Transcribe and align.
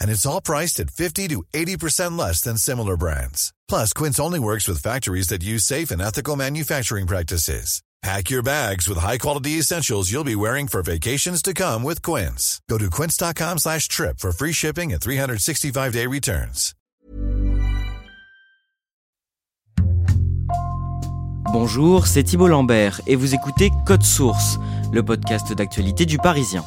And 0.00 0.10
it's 0.10 0.26
all 0.26 0.40
priced 0.40 0.80
at 0.80 0.90
50 0.90 1.28
to 1.28 1.44
80% 1.54 2.18
less 2.18 2.42
than 2.42 2.58
similar 2.58 2.96
brands. 2.96 3.52
Plus, 3.68 3.92
Quince 3.92 4.20
only 4.20 4.40
works 4.40 4.68
with 4.68 4.82
factories 4.82 5.28
that 5.28 5.42
use 5.42 5.64
safe 5.64 5.90
and 5.90 6.02
ethical 6.02 6.36
manufacturing 6.36 7.06
practices. 7.06 7.82
Pack 8.02 8.30
your 8.30 8.44
bags 8.44 8.88
with 8.88 8.96
high-quality 8.98 9.58
essentials 9.58 10.10
you'll 10.12 10.22
be 10.22 10.36
wearing 10.36 10.68
for 10.68 10.82
vacations 10.82 11.42
to 11.42 11.52
come 11.52 11.82
with 11.82 12.00
Quince. 12.00 12.60
Go 12.70 12.78
to 12.78 12.88
quince.com 12.90 13.58
slash 13.58 13.88
trip 13.88 14.20
for 14.20 14.30
free 14.30 14.52
shipping 14.52 14.92
and 14.92 15.02
365-day 15.02 16.06
returns. 16.06 16.74
Bonjour, 21.50 22.06
c'est 22.06 22.22
Thibault 22.22 22.48
Lambert 22.48 23.00
et 23.06 23.16
vous 23.16 23.34
écoutez 23.34 23.70
Code 23.86 24.04
Source, 24.04 24.58
le 24.92 25.02
podcast 25.02 25.52
d'actualité 25.54 26.04
du 26.04 26.18
Parisien. 26.18 26.62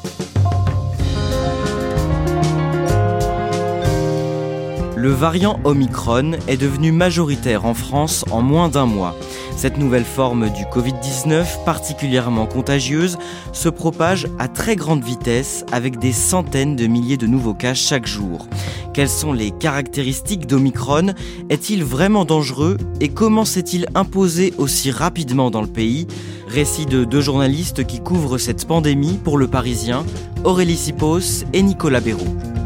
Le 5.02 5.10
variant 5.10 5.58
Omicron 5.64 6.34
est 6.46 6.56
devenu 6.56 6.92
majoritaire 6.92 7.66
en 7.66 7.74
France 7.74 8.24
en 8.30 8.40
moins 8.40 8.68
d'un 8.68 8.86
mois. 8.86 9.16
Cette 9.56 9.76
nouvelle 9.76 10.04
forme 10.04 10.48
du 10.50 10.62
Covid-19, 10.62 11.64
particulièrement 11.64 12.46
contagieuse, 12.46 13.18
se 13.52 13.68
propage 13.68 14.28
à 14.38 14.46
très 14.46 14.76
grande 14.76 15.02
vitesse 15.02 15.64
avec 15.72 15.98
des 15.98 16.12
centaines 16.12 16.76
de 16.76 16.86
milliers 16.86 17.16
de 17.16 17.26
nouveaux 17.26 17.52
cas 17.52 17.74
chaque 17.74 18.06
jour. 18.06 18.46
Quelles 18.94 19.08
sont 19.08 19.32
les 19.32 19.50
caractéristiques 19.50 20.46
d'Omicron? 20.46 21.14
Est-il 21.50 21.82
vraiment 21.82 22.24
dangereux? 22.24 22.76
Et 23.00 23.08
comment 23.08 23.44
s'est-il 23.44 23.86
imposé 23.96 24.54
aussi 24.56 24.92
rapidement 24.92 25.50
dans 25.50 25.62
le 25.62 25.66
pays? 25.66 26.06
Récit 26.46 26.86
de 26.86 27.02
deux 27.02 27.22
journalistes 27.22 27.84
qui 27.84 27.98
couvrent 27.98 28.38
cette 28.38 28.68
pandémie 28.68 29.18
pour 29.24 29.36
le 29.36 29.48
Parisien, 29.48 30.06
Aurélie 30.44 30.76
Sipos 30.76 31.44
et 31.52 31.62
Nicolas 31.62 32.00
Béraud. 32.00 32.61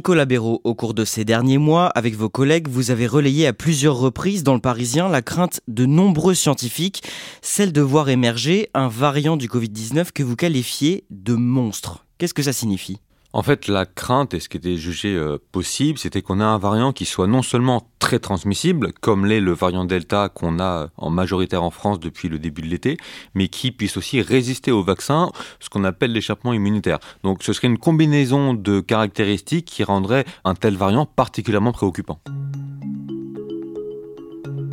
Nicolas 0.00 0.24
Béraud, 0.24 0.62
au 0.64 0.74
cours 0.74 0.94
de 0.94 1.04
ces 1.04 1.26
derniers 1.26 1.58
mois, 1.58 1.88
avec 1.88 2.14
vos 2.14 2.30
collègues, 2.30 2.68
vous 2.68 2.90
avez 2.90 3.06
relayé 3.06 3.46
à 3.46 3.52
plusieurs 3.52 3.98
reprises 3.98 4.42
dans 4.42 4.54
le 4.54 4.60
Parisien 4.60 5.10
la 5.10 5.20
crainte 5.20 5.60
de 5.68 5.84
nombreux 5.84 6.32
scientifiques, 6.32 7.02
celle 7.42 7.70
de 7.70 7.82
voir 7.82 8.08
émerger 8.08 8.70
un 8.72 8.88
variant 8.88 9.36
du 9.36 9.46
Covid-19 9.46 10.12
que 10.14 10.22
vous 10.22 10.36
qualifiez 10.36 11.04
de 11.10 11.34
monstre. 11.34 12.06
Qu'est-ce 12.16 12.32
que 12.32 12.42
ça 12.42 12.54
signifie? 12.54 12.96
En 13.32 13.42
fait, 13.42 13.68
la 13.68 13.86
crainte 13.86 14.34
et 14.34 14.40
ce 14.40 14.48
qui 14.48 14.56
était 14.56 14.76
jugé 14.76 15.14
euh, 15.14 15.38
possible, 15.52 15.98
c'était 15.98 16.20
qu'on 16.22 16.40
ait 16.40 16.44
un 16.44 16.58
variant 16.58 16.92
qui 16.92 17.04
soit 17.04 17.28
non 17.28 17.42
seulement 17.42 17.88
très 18.00 18.18
transmissible, 18.18 18.92
comme 19.00 19.24
l'est 19.24 19.40
le 19.40 19.52
variant 19.52 19.84
Delta 19.84 20.28
qu'on 20.28 20.58
a 20.58 20.88
en 20.96 21.10
majoritaire 21.10 21.62
en 21.62 21.70
France 21.70 22.00
depuis 22.00 22.28
le 22.28 22.38
début 22.38 22.62
de 22.62 22.66
l'été, 22.66 22.96
mais 23.34 23.48
qui 23.48 23.70
puisse 23.70 23.96
aussi 23.96 24.20
résister 24.20 24.72
au 24.72 24.82
vaccin, 24.82 25.30
ce 25.60 25.68
qu'on 25.68 25.84
appelle 25.84 26.12
l'échappement 26.12 26.52
immunitaire. 26.52 26.98
Donc 27.22 27.42
ce 27.42 27.52
serait 27.52 27.68
une 27.68 27.78
combinaison 27.78 28.54
de 28.54 28.80
caractéristiques 28.80 29.66
qui 29.66 29.84
rendrait 29.84 30.24
un 30.44 30.54
tel 30.54 30.76
variant 30.76 31.06
particulièrement 31.06 31.72
préoccupant. 31.72 32.20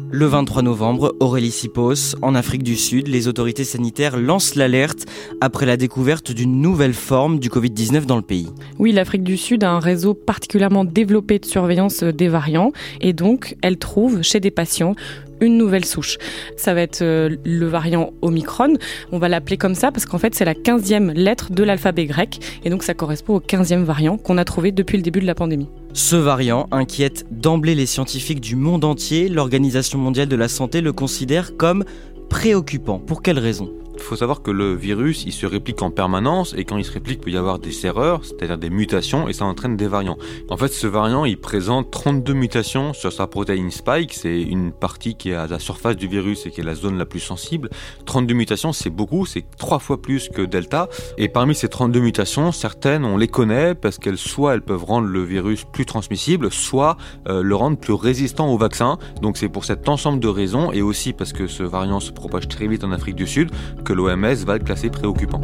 Le 0.10 0.26
23 0.26 0.62
novembre, 0.62 1.14
Aurélie 1.20 1.52
Sipos, 1.52 2.16
en 2.22 2.34
Afrique 2.34 2.64
du 2.64 2.78
Sud, 2.78 3.10
les 3.10 3.28
autorités 3.28 3.66
sanitaires 3.66 4.16
lancent 4.16 4.56
l'alerte 4.56 5.06
après 5.42 5.66
la 5.66 5.76
découverte 5.76 6.32
d'une 6.32 6.62
nouvelle 6.62 6.94
forme 6.94 7.40
du 7.40 7.50
Covid-19 7.50 8.06
dans 8.06 8.16
le 8.16 8.22
pays. 8.22 8.48
Oui, 8.80 8.94
l'Afrique 8.94 9.24
du 9.24 9.36
Sud 9.36 9.66
a 9.66 9.72
un 9.72 9.80
réseau 9.80 10.14
particulièrement 10.14 10.86
développé 10.86 11.40
de 11.40 11.46
surveillance 11.46 12.04
des 12.04 12.30
variants 12.30 12.72
et 13.02 13.12
donc 13.12 13.58
elle 13.62 13.78
trouve 13.78 14.22
chez 14.22 14.40
des 14.40 14.50
patients 14.50 14.96
une 15.42 15.58
nouvelle 15.58 15.86
souche. 15.86 16.18
Ça 16.56 16.74
va 16.74 16.82
être 16.82 17.02
euh, 17.02 17.36
le 17.46 17.66
variant 17.68 18.12
Omicron. 18.22 18.74
On 19.12 19.20
va 19.20 19.30
l'appeler 19.30 19.58
comme 19.58 19.76
ça 19.76 19.92
parce 19.92 20.06
qu'en 20.06 20.18
fait, 20.18 20.36
c'est 20.36 20.46
la 20.46 20.54
15e 20.54 21.14
lettre 21.14 21.52
de 21.52 21.64
l'alphabet 21.64 22.06
grec. 22.06 22.40
Et 22.64 22.70
donc, 22.70 22.84
ça 22.84 22.94
correspond 22.94 23.36
au 23.36 23.40
15e 23.40 23.84
variant 23.84 24.18
qu'on 24.18 24.38
a 24.38 24.46
trouvé 24.46 24.72
depuis 24.72 24.98
le 24.98 25.04
début 25.04 25.20
de 25.20 25.26
la 25.26 25.36
pandémie. 25.36 25.70
Ce 25.94 26.16
variant 26.16 26.68
inquiète 26.72 27.26
d'emblée 27.32 27.76
les 27.76 27.86
scientifiques 27.86 28.42
du 28.42 28.56
monde 28.56 28.84
entier. 28.84 29.30
L'Organisation 29.30 30.00
mondiale 30.00 30.28
de 30.28 30.36
la 30.36 30.48
santé 30.48 30.82
le 30.82 30.94
considère 30.94 31.58
comme 31.58 31.86
préoccupant. 32.30 33.00
Pour 33.00 33.22
quelle 33.22 33.40
raison? 33.40 33.72
Il 33.98 34.04
faut 34.04 34.16
savoir 34.16 34.42
que 34.42 34.52
le 34.52 34.74
virus, 34.74 35.24
il 35.26 35.34
se 35.34 35.46
réplique 35.46 35.82
en 35.82 35.92
permanence 35.92 36.54
et 36.58 36.66
quand 36.66 36.78
il 36.78 36.86
se 36.86 36.92
réplique, 36.92 37.20
il 37.20 37.26
peut 37.26 37.32
y 37.32 37.38
avoir 37.38 37.60
des 37.60 37.86
erreurs, 37.86 38.24
c'est-à-dire 38.24 38.58
des 38.58 38.70
mutations 38.70 39.28
et 39.28 39.34
ça 39.34 39.46
entraîne 39.46 39.76
des 39.76 39.88
variants. 39.88 40.18
En 40.50 40.58
fait, 40.58 40.70
ce 40.70 40.88
variant, 40.88 41.26
il 41.26 41.40
présente 41.40 41.92
32 41.92 42.34
mutations 42.34 42.94
sur 42.94 43.12
sa 43.12 43.28
protéine 43.28 43.72
spike, 43.72 44.14
c'est 44.14 44.42
une 44.42 44.72
partie 44.72 45.16
qui 45.16 45.32
est 45.32 45.36
à 45.36 45.48
la 45.48 45.60
surface 45.60 45.96
du 45.96 46.08
virus 46.08 46.46
et 46.46 46.52
qui 46.52 46.62
est 46.62 46.64
la 46.64 46.76
zone 46.76 46.98
la 46.98 47.06
plus 47.06 47.20
sensible. 47.20 47.70
32 48.06 48.34
mutations, 48.34 48.74
c'est 48.74 48.90
beaucoup, 48.90 49.26
c'est 49.26 49.46
trois 49.58 49.80
fois 49.80 50.02
plus 50.02 50.30
que 50.30 50.42
Delta. 50.42 50.90
Et 51.18 51.30
parmi 51.30 51.56
ces 51.56 51.70
32 51.70 52.00
mutations, 52.00 52.52
certaines, 52.52 53.06
on 53.06 53.18
les 53.18 53.28
connaît 53.28 53.76
parce 53.76 53.98
qu'elles 53.98 54.18
soit 54.18 54.54
elles 54.54 54.62
peuvent 54.62 54.84
rendre 54.84 55.08
le 55.08 55.24
virus 55.24 55.66
plus 55.66 55.86
transmissible, 55.86 56.52
soit 56.52 56.98
euh, 57.28 57.42
le 57.42 57.56
rendre 57.56 57.78
plus 57.78 57.94
résistant 57.94 58.48
au 58.54 58.58
vaccin. 58.58 58.98
Donc 59.22 59.38
c'est 59.38 59.50
pour 59.50 59.66
cet 59.66 59.90
ensemble 59.90 60.20
de 60.20 60.28
raisons 60.28 60.72
et 60.72 60.82
aussi 60.82 61.14
parce 61.14 61.34
que 61.34 61.48
ce 61.48 61.64
variant 61.64 62.00
se 62.00 62.12
propage 62.12 62.48
très 62.48 62.68
vite 62.68 62.84
en 62.84 62.92
Afrique 62.92 63.16
du 63.16 63.28
Sud 63.28 63.52
que 63.88 63.94
l'OMS 63.94 64.44
va 64.46 64.58
le 64.58 64.64
classer 64.66 64.90
préoccupant. 64.90 65.40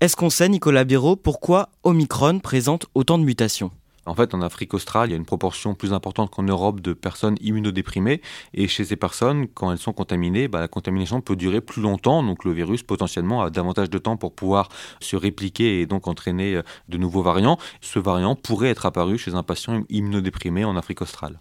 Est-ce 0.00 0.16
qu'on 0.16 0.30
sait, 0.30 0.48
Nicolas 0.48 0.82
Béraud, 0.82 1.14
pourquoi 1.14 1.68
Omicron 1.84 2.40
présente 2.40 2.86
autant 2.96 3.18
de 3.18 3.22
mutations? 3.22 3.70
En 4.04 4.16
fait, 4.16 4.34
en 4.34 4.42
Afrique 4.42 4.74
australe, 4.74 5.10
il 5.10 5.12
y 5.12 5.14
a 5.14 5.16
une 5.16 5.24
proportion 5.24 5.76
plus 5.76 5.92
importante 5.92 6.30
qu'en 6.30 6.42
Europe 6.42 6.80
de 6.80 6.92
personnes 6.92 7.36
immunodéprimées. 7.40 8.20
Et 8.52 8.66
chez 8.66 8.84
ces 8.84 8.96
personnes, 8.96 9.46
quand 9.46 9.70
elles 9.70 9.78
sont 9.78 9.92
contaminées, 9.92 10.48
bah, 10.48 10.58
la 10.58 10.66
contamination 10.66 11.20
peut 11.20 11.36
durer 11.36 11.60
plus 11.60 11.82
longtemps. 11.82 12.24
Donc 12.24 12.44
le 12.44 12.50
virus, 12.50 12.82
potentiellement, 12.82 13.42
a 13.42 13.50
davantage 13.50 13.90
de 13.90 13.98
temps 13.98 14.16
pour 14.16 14.34
pouvoir 14.34 14.70
se 14.98 15.14
répliquer 15.14 15.80
et 15.80 15.86
donc 15.86 16.08
entraîner 16.08 16.56
euh, 16.56 16.62
de 16.88 16.98
nouveaux 16.98 17.22
variants. 17.22 17.58
Ce 17.80 18.00
variant 18.00 18.34
pourrait 18.34 18.70
être 18.70 18.86
apparu 18.86 19.18
chez 19.18 19.34
un 19.34 19.44
patient 19.44 19.84
immunodéprimé 19.88 20.64
en 20.64 20.76
Afrique 20.76 21.00
australe. 21.00 21.38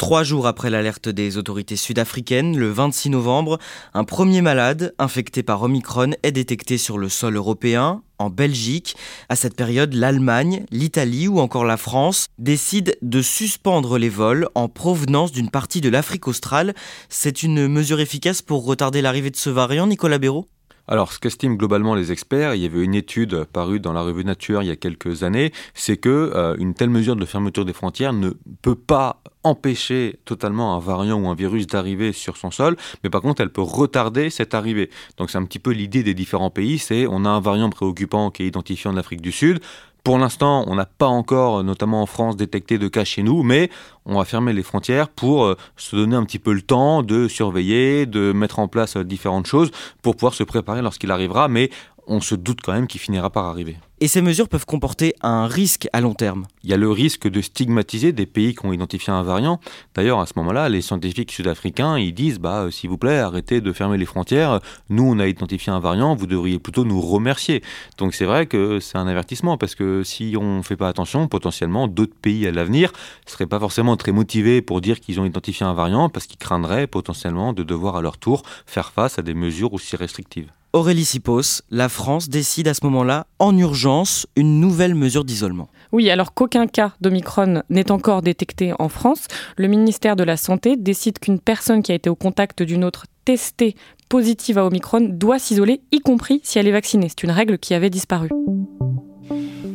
Trois 0.00 0.24
jours 0.24 0.46
après 0.46 0.70
l'alerte 0.70 1.10
des 1.10 1.36
autorités 1.36 1.76
sud-africaines, 1.76 2.56
le 2.56 2.70
26 2.70 3.10
novembre, 3.10 3.58
un 3.92 4.04
premier 4.04 4.40
malade 4.40 4.94
infecté 4.98 5.42
par 5.42 5.62
Omicron 5.62 6.12
est 6.22 6.32
détecté 6.32 6.78
sur 6.78 6.96
le 6.96 7.10
sol 7.10 7.36
européen, 7.36 8.00
en 8.16 8.30
Belgique. 8.30 8.96
À 9.28 9.36
cette 9.36 9.54
période, 9.54 9.92
l'Allemagne, 9.92 10.64
l'Italie 10.70 11.28
ou 11.28 11.38
encore 11.38 11.66
la 11.66 11.76
France 11.76 12.28
décident 12.38 12.92
de 13.02 13.20
suspendre 13.20 13.98
les 13.98 14.08
vols 14.08 14.48
en 14.54 14.70
provenance 14.70 15.32
d'une 15.32 15.50
partie 15.50 15.82
de 15.82 15.90
l'Afrique 15.90 16.28
australe. 16.28 16.72
C'est 17.10 17.42
une 17.42 17.68
mesure 17.68 18.00
efficace 18.00 18.40
pour 18.40 18.64
retarder 18.64 19.02
l'arrivée 19.02 19.30
de 19.30 19.36
ce 19.36 19.50
variant, 19.50 19.86
Nicolas 19.86 20.16
Béraud? 20.16 20.48
Alors, 20.90 21.12
ce 21.12 21.20
qu'estiment 21.20 21.54
globalement 21.54 21.94
les 21.94 22.10
experts, 22.10 22.56
il 22.56 22.62
y 22.62 22.66
avait 22.66 22.82
une 22.82 22.96
étude 22.96 23.44
parue 23.44 23.78
dans 23.78 23.92
la 23.92 24.02
revue 24.02 24.24
Nature 24.24 24.60
il 24.64 24.66
y 24.66 24.72
a 24.72 24.76
quelques 24.76 25.22
années, 25.22 25.52
c'est 25.72 25.96
que 25.96 26.32
euh, 26.34 26.56
une 26.58 26.74
telle 26.74 26.90
mesure 26.90 27.14
de 27.14 27.24
fermeture 27.24 27.64
des 27.64 27.72
frontières 27.72 28.12
ne 28.12 28.30
peut 28.60 28.74
pas 28.74 29.22
empêcher 29.44 30.18
totalement 30.24 30.74
un 30.74 30.80
variant 30.80 31.20
ou 31.20 31.28
un 31.28 31.36
virus 31.36 31.68
d'arriver 31.68 32.12
sur 32.12 32.36
son 32.36 32.50
sol, 32.50 32.76
mais 33.04 33.08
par 33.08 33.22
contre 33.22 33.40
elle 33.40 33.52
peut 33.52 33.62
retarder 33.62 34.30
cette 34.30 34.52
arrivée. 34.52 34.90
Donc 35.16 35.30
c'est 35.30 35.38
un 35.38 35.44
petit 35.44 35.60
peu 35.60 35.70
l'idée 35.70 36.02
des 36.02 36.12
différents 36.12 36.50
pays, 36.50 36.78
c'est 36.78 37.06
on 37.06 37.24
a 37.24 37.28
un 37.28 37.40
variant 37.40 37.70
préoccupant 37.70 38.32
qui 38.32 38.42
est 38.42 38.46
identifié 38.48 38.90
en 38.90 38.96
Afrique 38.96 39.20
du 39.20 39.30
Sud, 39.30 39.60
Pour 40.04 40.18
l'instant, 40.18 40.64
on 40.66 40.74
n'a 40.74 40.86
pas 40.86 41.06
encore, 41.06 41.62
notamment 41.62 42.02
en 42.02 42.06
France, 42.06 42.36
détecté 42.36 42.78
de 42.78 42.88
cas 42.88 43.04
chez 43.04 43.22
nous, 43.22 43.42
mais 43.42 43.70
on 44.06 44.18
va 44.18 44.24
fermer 44.24 44.52
les 44.52 44.62
frontières 44.62 45.08
pour 45.08 45.44
euh, 45.44 45.56
se 45.76 45.94
donner 45.94 46.16
un 46.16 46.24
petit 46.24 46.38
peu 46.38 46.52
le 46.52 46.62
temps 46.62 47.02
de 47.02 47.28
surveiller, 47.28 48.06
de 48.06 48.32
mettre 48.32 48.58
en 48.58 48.68
place 48.68 48.96
euh, 48.96 49.04
différentes 49.04 49.46
choses 49.46 49.70
pour 50.02 50.16
pouvoir 50.16 50.34
se 50.34 50.42
préparer 50.42 50.82
lorsqu'il 50.82 51.10
arrivera. 51.10 51.48
Mais 51.48 51.70
on 52.10 52.20
se 52.20 52.34
doute 52.34 52.60
quand 52.62 52.72
même 52.72 52.88
qu'il 52.88 53.00
finira 53.00 53.30
par 53.30 53.46
arriver. 53.46 53.76
Et 54.02 54.08
ces 54.08 54.22
mesures 54.22 54.48
peuvent 54.48 54.66
comporter 54.66 55.14
un 55.20 55.46
risque 55.46 55.86
à 55.92 56.00
long 56.00 56.14
terme. 56.14 56.46
Il 56.64 56.70
y 56.70 56.72
a 56.72 56.76
le 56.76 56.90
risque 56.90 57.28
de 57.28 57.40
stigmatiser 57.40 58.12
des 58.12 58.26
pays 58.26 58.54
qui 58.54 58.64
ont 58.64 58.72
identifié 58.72 59.12
un 59.12 59.22
variant. 59.22 59.60
D'ailleurs, 59.94 60.20
à 60.20 60.26
ce 60.26 60.32
moment-là, 60.36 60.68
les 60.70 60.80
scientifiques 60.80 61.30
sud-africains, 61.30 61.98
ils 61.98 62.14
disent, 62.14 62.38
bah, 62.38 62.62
euh, 62.62 62.70
s'il 62.70 62.90
vous 62.90 62.96
plaît, 62.96 63.18
arrêtez 63.18 63.60
de 63.60 63.72
fermer 63.72 63.98
les 63.98 64.06
frontières. 64.06 64.60
Nous, 64.88 65.04
on 65.04 65.18
a 65.18 65.26
identifié 65.26 65.72
un 65.72 65.80
variant, 65.80 66.16
vous 66.16 66.26
devriez 66.26 66.58
plutôt 66.58 66.84
nous 66.84 67.00
remercier. 67.00 67.62
Donc 67.98 68.14
c'est 68.14 68.24
vrai 68.24 68.46
que 68.46 68.80
c'est 68.80 68.98
un 68.98 69.06
avertissement, 69.06 69.58
parce 69.58 69.74
que 69.74 70.02
si 70.02 70.34
on 70.36 70.58
ne 70.58 70.62
fait 70.62 70.76
pas 70.76 70.88
attention, 70.88 71.28
potentiellement, 71.28 71.86
d'autres 71.86 72.16
pays 72.16 72.46
à 72.46 72.50
l'avenir 72.50 72.90
ne 73.26 73.30
seraient 73.30 73.46
pas 73.46 73.60
forcément 73.60 73.96
très 73.96 74.12
motivés 74.12 74.62
pour 74.62 74.80
dire 74.80 74.98
qu'ils 74.98 75.20
ont 75.20 75.26
identifié 75.26 75.64
un 75.64 75.74
variant, 75.74 76.08
parce 76.08 76.26
qu'ils 76.26 76.38
craindraient 76.38 76.86
potentiellement 76.86 77.52
de 77.52 77.62
devoir 77.62 77.96
à 77.96 78.02
leur 78.02 78.18
tour 78.18 78.42
faire 78.66 78.92
face 78.92 79.18
à 79.18 79.22
des 79.22 79.34
mesures 79.34 79.74
aussi 79.74 79.94
restrictives. 79.94 80.50
Aurélie 80.72 81.04
Sipos, 81.04 81.62
la 81.72 81.88
France 81.88 82.28
décide 82.28 82.68
à 82.68 82.74
ce 82.74 82.84
moment-là, 82.84 83.26
en 83.40 83.58
urgence, 83.58 84.28
une 84.36 84.60
nouvelle 84.60 84.94
mesure 84.94 85.24
d'isolement. 85.24 85.68
Oui, 85.90 86.08
alors 86.10 86.32
qu'aucun 86.32 86.68
cas 86.68 86.92
d'Omicron 87.00 87.64
n'est 87.70 87.90
encore 87.90 88.22
détecté 88.22 88.72
en 88.78 88.88
France, 88.88 89.26
le 89.56 89.66
ministère 89.66 90.14
de 90.14 90.22
la 90.22 90.36
Santé 90.36 90.76
décide 90.76 91.18
qu'une 91.18 91.40
personne 91.40 91.82
qui 91.82 91.90
a 91.90 91.96
été 91.96 92.08
au 92.08 92.14
contact 92.14 92.62
d'une 92.62 92.84
autre 92.84 93.06
testée 93.24 93.74
positive 94.08 94.58
à 94.58 94.64
Omicron 94.64 95.00
doit 95.00 95.40
s'isoler, 95.40 95.80
y 95.90 95.98
compris 95.98 96.40
si 96.44 96.60
elle 96.60 96.68
est 96.68 96.72
vaccinée. 96.72 97.08
C'est 97.08 97.24
une 97.24 97.32
règle 97.32 97.58
qui 97.58 97.74
avait 97.74 97.90
disparu. 97.90 98.28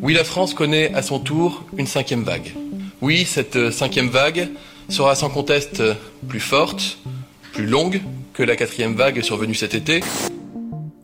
Oui, 0.02 0.14
la 0.14 0.24
France 0.24 0.54
connaît 0.54 0.94
à 0.94 1.02
son 1.02 1.20
tour 1.20 1.66
une 1.76 1.88
cinquième 1.88 2.24
vague. 2.24 2.56
Oui, 3.02 3.26
cette 3.26 3.70
cinquième 3.72 4.08
vague 4.08 4.48
sera 4.88 5.16
sans 5.16 5.30
conteste 5.30 5.84
plus 6.30 6.40
forte, 6.40 7.00
plus 7.52 7.66
longue 7.66 8.02
que 8.34 8.44
la 8.44 8.56
quatrième 8.56 8.96
vague 8.96 9.22
survenue 9.22 9.56
cet 9.56 9.76
été. 9.76 10.02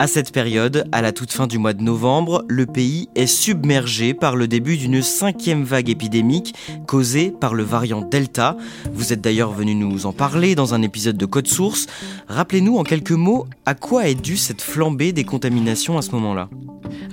À 0.02 0.08
cette 0.08 0.32
période, 0.32 0.86
à 0.92 1.04
la 1.04 1.12
toute 1.12 1.32
fin 1.32 1.46
du 1.46 1.60
mois 1.60 1.74
de 1.74 1.84
novembre, 1.84 2.44
le 2.48 2.66
pays 2.66 3.08
est 3.14 3.28
submergé 3.28 4.16
par 4.16 4.36
le 4.36 4.48
début 4.48 4.76
d'une 4.76 5.04
cinquième 5.04 5.64
vague 5.64 5.92
épidémique 5.92 6.56
causée 6.88 7.30
par 7.30 7.54
le 7.54 7.62
variant 7.62 8.02
Delta. 8.02 8.58
Vous 8.94 9.14
êtes 9.14 9.22
d'ailleurs 9.22 9.52
venu 9.52 9.76
nous 9.76 10.08
en 10.08 10.12
parler 10.12 10.56
dans 10.56 10.74
un 10.74 10.82
épisode 10.82 11.18
de 11.18 11.26
Code 11.28 11.46
Source. 11.46 11.86
Rappelez-nous 12.28 12.78
en 12.78 12.84
quelques 12.84 13.12
mots 13.12 13.46
à 13.68 13.76
quoi 13.76 14.10
est 14.10 14.16
due 14.16 14.38
cette 14.38 14.64
flambée 14.64 15.12
des 15.12 15.24
contaminations 15.24 16.00
à 16.00 16.02
ce 16.02 16.10
moment-là? 16.14 16.50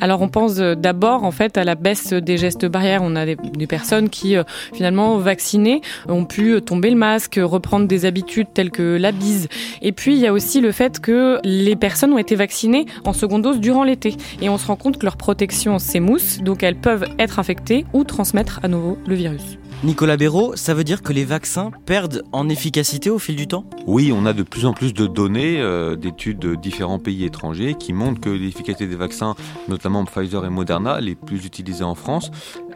Alors 0.00 0.22
on 0.22 0.28
pense 0.28 0.58
euh, 0.58 0.75
d'abord 0.75 1.25
en 1.25 1.30
fait 1.30 1.58
à 1.58 1.64
la 1.64 1.75
baisse 1.75 2.12
des 2.12 2.36
gestes 2.36 2.66
barrières. 2.66 3.00
On 3.02 3.16
a 3.16 3.26
des, 3.26 3.66
personnes 3.66 4.08
qui 4.08 4.36
euh, 4.36 4.44
finalement 4.72 5.19
vaccinées 5.19 5.80
ont 6.08 6.25
pu 6.25 6.54
euh, 6.54 6.60
tomber 6.60 6.90
le 6.90 6.96
masque, 6.96 7.38
reprendre 7.42 7.86
des 7.86 8.04
habitudes 8.04 8.48
telles 8.54 8.70
que 8.70 8.96
la 8.96 9.12
bise. 9.12 9.48
Et 9.82 9.92
puis 9.92 10.14
il 10.14 10.20
y 10.20 10.26
a 10.26 10.32
aussi 10.32 10.60
le 10.60 10.72
fait 10.72 11.00
que 11.00 11.38
les 11.44 11.76
personnes 11.76 12.12
ont 12.12 12.19
été 12.19 12.34
vaccinées 12.34 12.86
en 13.04 13.12
seconde 13.12 13.42
dose 13.42 13.60
durant 13.60 13.84
l'été 13.84 14.16
et 14.40 14.48
on 14.48 14.58
se 14.58 14.66
rend 14.66 14.76
compte 14.76 14.98
que 14.98 15.04
leur 15.04 15.16
protection 15.16 15.78
s'émousse, 15.78 16.38
donc 16.38 16.62
elles 16.62 16.76
peuvent 16.76 17.06
être 17.19 17.38
infectées 17.38 17.84
ou 17.92 18.04
transmettre 18.04 18.60
à 18.62 18.69
nouveau 18.69 18.98
le 19.06 19.14
virus. 19.14 19.58
Nicolas 19.84 20.16
Béraud, 20.16 20.56
ça 20.56 20.75
veut 20.75 20.82
dire 20.82 21.02
que 21.02 21.12
les 21.12 21.25
vaccins 21.25 21.70
perdent 21.86 22.25
en 22.32 22.48
efficacité 22.48 23.10
au 23.10 23.20
fil 23.20 23.36
du 23.36 23.46
temps? 23.46 23.64
Oui, 23.86 24.12
on 24.12 24.26
a 24.26 24.32
de 24.32 24.42
plus 24.42 24.66
en 24.66 24.72
plus 24.72 24.92
de 24.92 25.06
données 25.06 25.60
euh, 25.60 25.94
d'études 25.94 26.40
de 26.40 26.56
différents 26.56 26.98
pays 26.98 27.25
étrangers 27.25 27.75
qui 27.78 27.92
montrent 27.92 28.20
que 28.20 28.28
l'efficacité 28.28 28.88
des 28.88 28.96
vaccins, 28.96 29.36
notamment 29.69 30.04
Pfizer 30.04 30.44
et 30.44 30.50
Moderna, 30.50 31.00
les 31.00 31.14
plus 31.14 31.46
utilisés 31.46 31.84
en 31.84 31.94
France, 31.94 32.32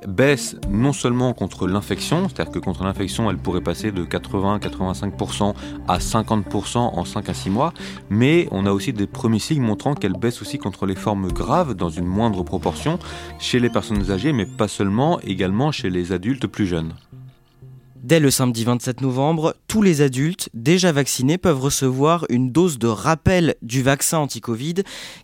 baisse 0.06 0.56
non 0.70 0.92
seulement 0.92 1.32
contre 1.34 1.66
l'infection, 1.66 2.28
c'est-à-dire 2.28 2.52
que 2.52 2.58
contre 2.58 2.84
l'infection, 2.84 3.30
elle 3.30 3.38
pourrait 3.38 3.60
passer 3.60 3.92
de 3.92 4.04
80-85% 4.04 5.54
à 5.88 5.98
50% 5.98 6.78
en 6.78 7.04
5 7.04 7.28
à 7.28 7.34
6 7.34 7.50
mois, 7.50 7.72
mais 8.10 8.48
on 8.50 8.66
a 8.66 8.72
aussi 8.72 8.92
des 8.92 9.06
premiers 9.06 9.38
signes 9.38 9.62
montrant 9.62 9.94
qu'elle 9.94 10.12
baisse 10.12 10.42
aussi 10.42 10.58
contre 10.58 10.86
les 10.86 10.94
formes 10.94 11.30
graves 11.32 11.74
dans 11.74 11.90
une 11.90 12.06
moindre 12.06 12.42
proportion 12.42 12.98
chez 13.38 13.60
les 13.60 13.70
personnes 13.70 14.10
âgées, 14.10 14.32
mais 14.32 14.46
pas 14.46 14.68
seulement, 14.68 15.20
également 15.20 15.72
chez 15.72 15.90
les 15.90 16.12
adultes 16.12 16.46
plus 16.46 16.66
jeunes. 16.66 16.94
Dès 18.02 18.18
le 18.18 18.32
samedi 18.32 18.64
27 18.64 19.00
novembre, 19.00 19.54
tous 19.68 19.80
les 19.80 20.00
adultes 20.00 20.48
déjà 20.54 20.90
vaccinés 20.90 21.38
peuvent 21.38 21.60
recevoir 21.60 22.26
une 22.30 22.50
dose 22.50 22.80
de 22.80 22.88
rappel 22.88 23.54
du 23.62 23.80
vaccin 23.82 24.18
anti-Covid 24.18 24.74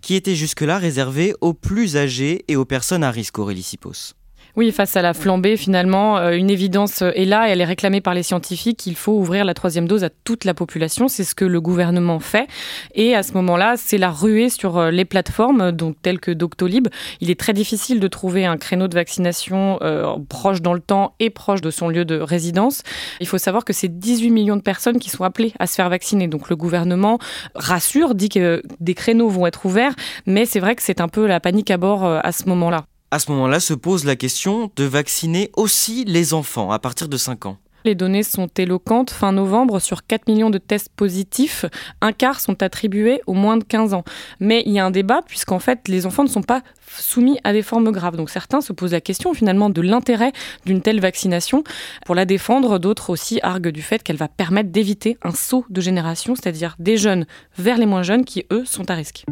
qui 0.00 0.14
était 0.14 0.36
jusque-là 0.36 0.78
réservé 0.78 1.34
aux 1.40 1.54
plus 1.54 1.96
âgés 1.96 2.44
et 2.46 2.54
aux 2.54 2.64
personnes 2.64 3.02
à 3.02 3.10
risque, 3.10 3.40
Aurélie 3.40 3.64
Sipos. 3.64 4.14
Oui, 4.58 4.72
face 4.72 4.96
à 4.96 5.02
la 5.02 5.14
flambée, 5.14 5.56
finalement, 5.56 6.18
euh, 6.18 6.32
une 6.32 6.50
évidence 6.50 7.02
est 7.02 7.26
là 7.26 7.48
et 7.48 7.52
elle 7.52 7.60
est 7.60 7.64
réclamée 7.64 8.00
par 8.00 8.12
les 8.12 8.24
scientifiques 8.24 8.76
qu'il 8.76 8.96
faut 8.96 9.12
ouvrir 9.12 9.44
la 9.44 9.54
troisième 9.54 9.86
dose 9.86 10.02
à 10.02 10.10
toute 10.10 10.44
la 10.44 10.52
population. 10.52 11.06
C'est 11.06 11.22
ce 11.22 11.36
que 11.36 11.44
le 11.44 11.60
gouvernement 11.60 12.18
fait. 12.18 12.48
Et 12.92 13.14
à 13.14 13.22
ce 13.22 13.34
moment-là, 13.34 13.74
c'est 13.76 13.98
la 13.98 14.10
ruée 14.10 14.48
sur 14.48 14.76
euh, 14.76 14.90
les 14.90 15.04
plateformes, 15.04 15.70
donc 15.70 15.94
telles 16.02 16.18
que 16.18 16.32
Doctolib. 16.32 16.88
Il 17.20 17.30
est 17.30 17.38
très 17.38 17.52
difficile 17.52 18.00
de 18.00 18.08
trouver 18.08 18.46
un 18.46 18.56
créneau 18.56 18.88
de 18.88 18.96
vaccination 18.96 19.78
euh, 19.82 20.16
proche 20.28 20.60
dans 20.60 20.74
le 20.74 20.80
temps 20.80 21.14
et 21.20 21.30
proche 21.30 21.60
de 21.60 21.70
son 21.70 21.88
lieu 21.88 22.04
de 22.04 22.18
résidence. 22.18 22.82
Il 23.20 23.28
faut 23.28 23.38
savoir 23.38 23.64
que 23.64 23.72
c'est 23.72 24.00
18 24.00 24.32
millions 24.32 24.56
de 24.56 24.62
personnes 24.62 24.98
qui 24.98 25.08
sont 25.08 25.22
appelées 25.22 25.52
à 25.60 25.68
se 25.68 25.76
faire 25.76 25.88
vacciner. 25.88 26.26
Donc 26.26 26.50
le 26.50 26.56
gouvernement 26.56 27.20
rassure, 27.54 28.16
dit 28.16 28.28
que 28.28 28.64
des 28.80 28.94
créneaux 28.94 29.28
vont 29.28 29.46
être 29.46 29.66
ouverts, 29.66 29.94
mais 30.26 30.46
c'est 30.46 30.58
vrai 30.58 30.74
que 30.74 30.82
c'est 30.82 31.00
un 31.00 31.06
peu 31.06 31.28
la 31.28 31.38
panique 31.38 31.70
à 31.70 31.76
bord 31.76 32.04
à 32.04 32.32
ce 32.32 32.48
moment-là. 32.48 32.86
À 33.10 33.18
ce 33.18 33.30
moment-là 33.30 33.58
se 33.58 33.72
pose 33.72 34.04
la 34.04 34.16
question 34.16 34.70
de 34.76 34.84
vacciner 34.84 35.50
aussi 35.56 36.04
les 36.04 36.34
enfants 36.34 36.70
à 36.70 36.78
partir 36.78 37.08
de 37.08 37.16
5 37.16 37.46
ans. 37.46 37.56
Les 37.86 37.94
données 37.94 38.22
sont 38.22 38.48
éloquentes. 38.58 39.10
Fin 39.10 39.32
novembre, 39.32 39.80
sur 39.80 40.06
4 40.06 40.28
millions 40.28 40.50
de 40.50 40.58
tests 40.58 40.90
positifs, 40.94 41.64
un 42.02 42.12
quart 42.12 42.38
sont 42.38 42.62
attribués 42.62 43.22
aux 43.26 43.32
moins 43.32 43.56
de 43.56 43.64
15 43.64 43.94
ans. 43.94 44.04
Mais 44.40 44.62
il 44.66 44.72
y 44.72 44.78
a 44.78 44.84
un 44.84 44.90
débat 44.90 45.22
puisqu'en 45.26 45.58
fait, 45.58 45.88
les 45.88 46.04
enfants 46.04 46.22
ne 46.22 46.28
sont 46.28 46.42
pas 46.42 46.60
soumis 46.98 47.38
à 47.44 47.54
des 47.54 47.62
formes 47.62 47.90
graves. 47.92 48.16
Donc 48.16 48.28
certains 48.28 48.60
se 48.60 48.74
posent 48.74 48.92
la 48.92 49.00
question 49.00 49.32
finalement 49.32 49.70
de 49.70 49.80
l'intérêt 49.80 50.32
d'une 50.66 50.82
telle 50.82 51.00
vaccination. 51.00 51.64
Pour 52.04 52.14
la 52.14 52.26
défendre, 52.26 52.78
d'autres 52.78 53.08
aussi 53.08 53.40
arguent 53.42 53.72
du 53.72 53.80
fait 53.80 54.02
qu'elle 54.02 54.16
va 54.16 54.28
permettre 54.28 54.70
d'éviter 54.70 55.16
un 55.22 55.32
saut 55.32 55.64
de 55.70 55.80
génération, 55.80 56.34
c'est-à-dire 56.34 56.76
des 56.78 56.98
jeunes 56.98 57.24
vers 57.56 57.78
les 57.78 57.86
moins 57.86 58.02
jeunes 58.02 58.26
qui, 58.26 58.44
eux, 58.52 58.66
sont 58.66 58.90
à 58.90 58.94
risque. 58.94 59.24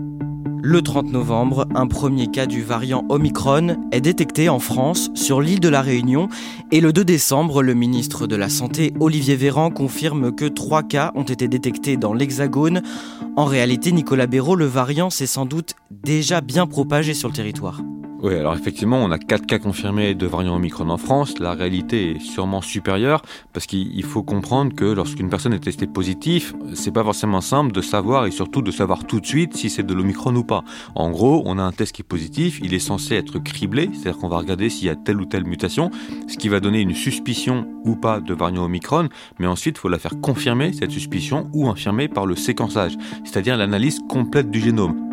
Le 0.69 0.83
30 0.83 1.13
novembre, 1.13 1.69
un 1.77 1.87
premier 1.87 2.27
cas 2.27 2.47
du 2.47 2.61
variant 2.61 3.05
Omicron 3.09 3.77
est 3.93 4.01
détecté 4.01 4.49
en 4.49 4.59
France 4.59 5.11
sur 5.15 5.41
l'île 5.41 5.61
de 5.61 5.69
la 5.69 5.81
Réunion 5.81 6.29
et 6.73 6.81
le 6.81 6.93
2 6.93 7.05
décembre, 7.05 7.63
le 7.63 7.75
ministre 7.75 8.27
de 8.27 8.35
la 8.35 8.49
Santé 8.49 8.93
Olivier 8.99 9.37
Véran 9.37 9.71
confirme 9.71 10.35
que 10.35 10.45
trois 10.45 10.83
cas 10.83 11.13
ont 11.15 11.23
été 11.23 11.47
détectés 11.47 11.97
dans 11.97 12.13
l'Hexagone. 12.13 12.83
En 13.37 13.45
réalité, 13.45 13.93
Nicolas 13.93 14.27
Béraud, 14.27 14.57
le 14.57 14.67
variant 14.67 15.09
s'est 15.09 15.29
sans 15.29 15.47
doute 15.47 15.77
déjà 15.93 16.41
bien 16.41 16.67
propagé 16.67 17.15
sur 17.15 17.29
le 17.29 17.35
territoire. 17.35 17.81
Oui, 18.27 18.35
alors 18.35 18.57
effectivement, 18.57 18.99
on 19.05 19.13
a 19.13 19.21
quatre 19.21 19.47
cas 19.47 19.61
confirmés 19.61 20.17
de 20.17 20.27
variant 20.27 20.57
Omicron 20.57 20.89
en 20.89 20.97
France. 20.97 21.39
La 21.39 21.53
réalité 21.53 22.17
est 22.17 22.19
sûrement 22.19 22.61
supérieure 22.61 23.23
parce 23.53 23.67
qu'il 23.67 24.03
faut 24.03 24.25
comprendre 24.25 24.75
que 24.75 24.85
lorsqu'une 24.85 25.29
personne 25.31 25.53
est 25.53 25.61
testée 25.61 25.87
positive, 25.87 26.53
c'est 26.75 26.91
pas 26.91 27.05
forcément 27.05 27.41
simple 27.41 27.71
de 27.71 27.81
savoir 27.81 28.27
et 28.27 28.33
surtout 28.33 28.63
de 28.63 28.73
savoir 28.73 29.05
tout 29.05 29.21
de 29.21 29.27
suite 29.27 29.57
si 29.57 29.71
c'est 29.71 29.85
de 29.85 29.95
l'Omicron 29.95 30.35
ou 30.35 30.43
pas. 30.43 30.65
En 30.97 31.13
gros, 31.13 31.45
on 31.47 31.57
a 31.57 31.63
un 31.63 31.71
test 31.71 31.95
qui 31.95 32.03
est 32.03 32.05
positif, 32.05 32.59
il 32.65 32.75
est 32.75 32.81
censé 32.81 33.15
être 33.15 33.39
criblé, 33.39 33.91
c'est-à-dire 33.93 34.19
qu'on 34.19 34.29
va 34.29 34.39
regarder 34.39 34.71
s'il 34.71 34.89
y 34.89 34.91
a 34.91 34.97
telle 34.97 35.21
ou 35.21 35.27
telle 35.27 35.45
mutation, 35.45 35.93
ce 36.27 36.37
qui 36.37 36.49
va 36.49 36.59
donner 36.59 36.81
une 36.81 36.97
suspicion 36.97 37.69
ou 37.85 37.95
pas 37.95 38.19
de 38.19 38.35
variant 38.35 38.65
Omicron, 38.65 39.09
mais 39.39 39.47
ensuite 39.47 39.77
il 39.77 39.81
faut 39.81 39.89
la 39.89 40.01
faire 40.01 40.21
confirmer, 40.21 40.73
cette 40.73 40.91
suspicion, 40.91 41.49
ou 41.53 41.69
infirmer 41.69 42.09
par 42.09 42.27
le 42.27 42.35
séquençage, 42.35 42.99
c'est-à-dire 43.23 43.57
l'analyse 43.57 44.01
complète 44.09 44.51
du 44.51 44.59
génome. 44.59 45.06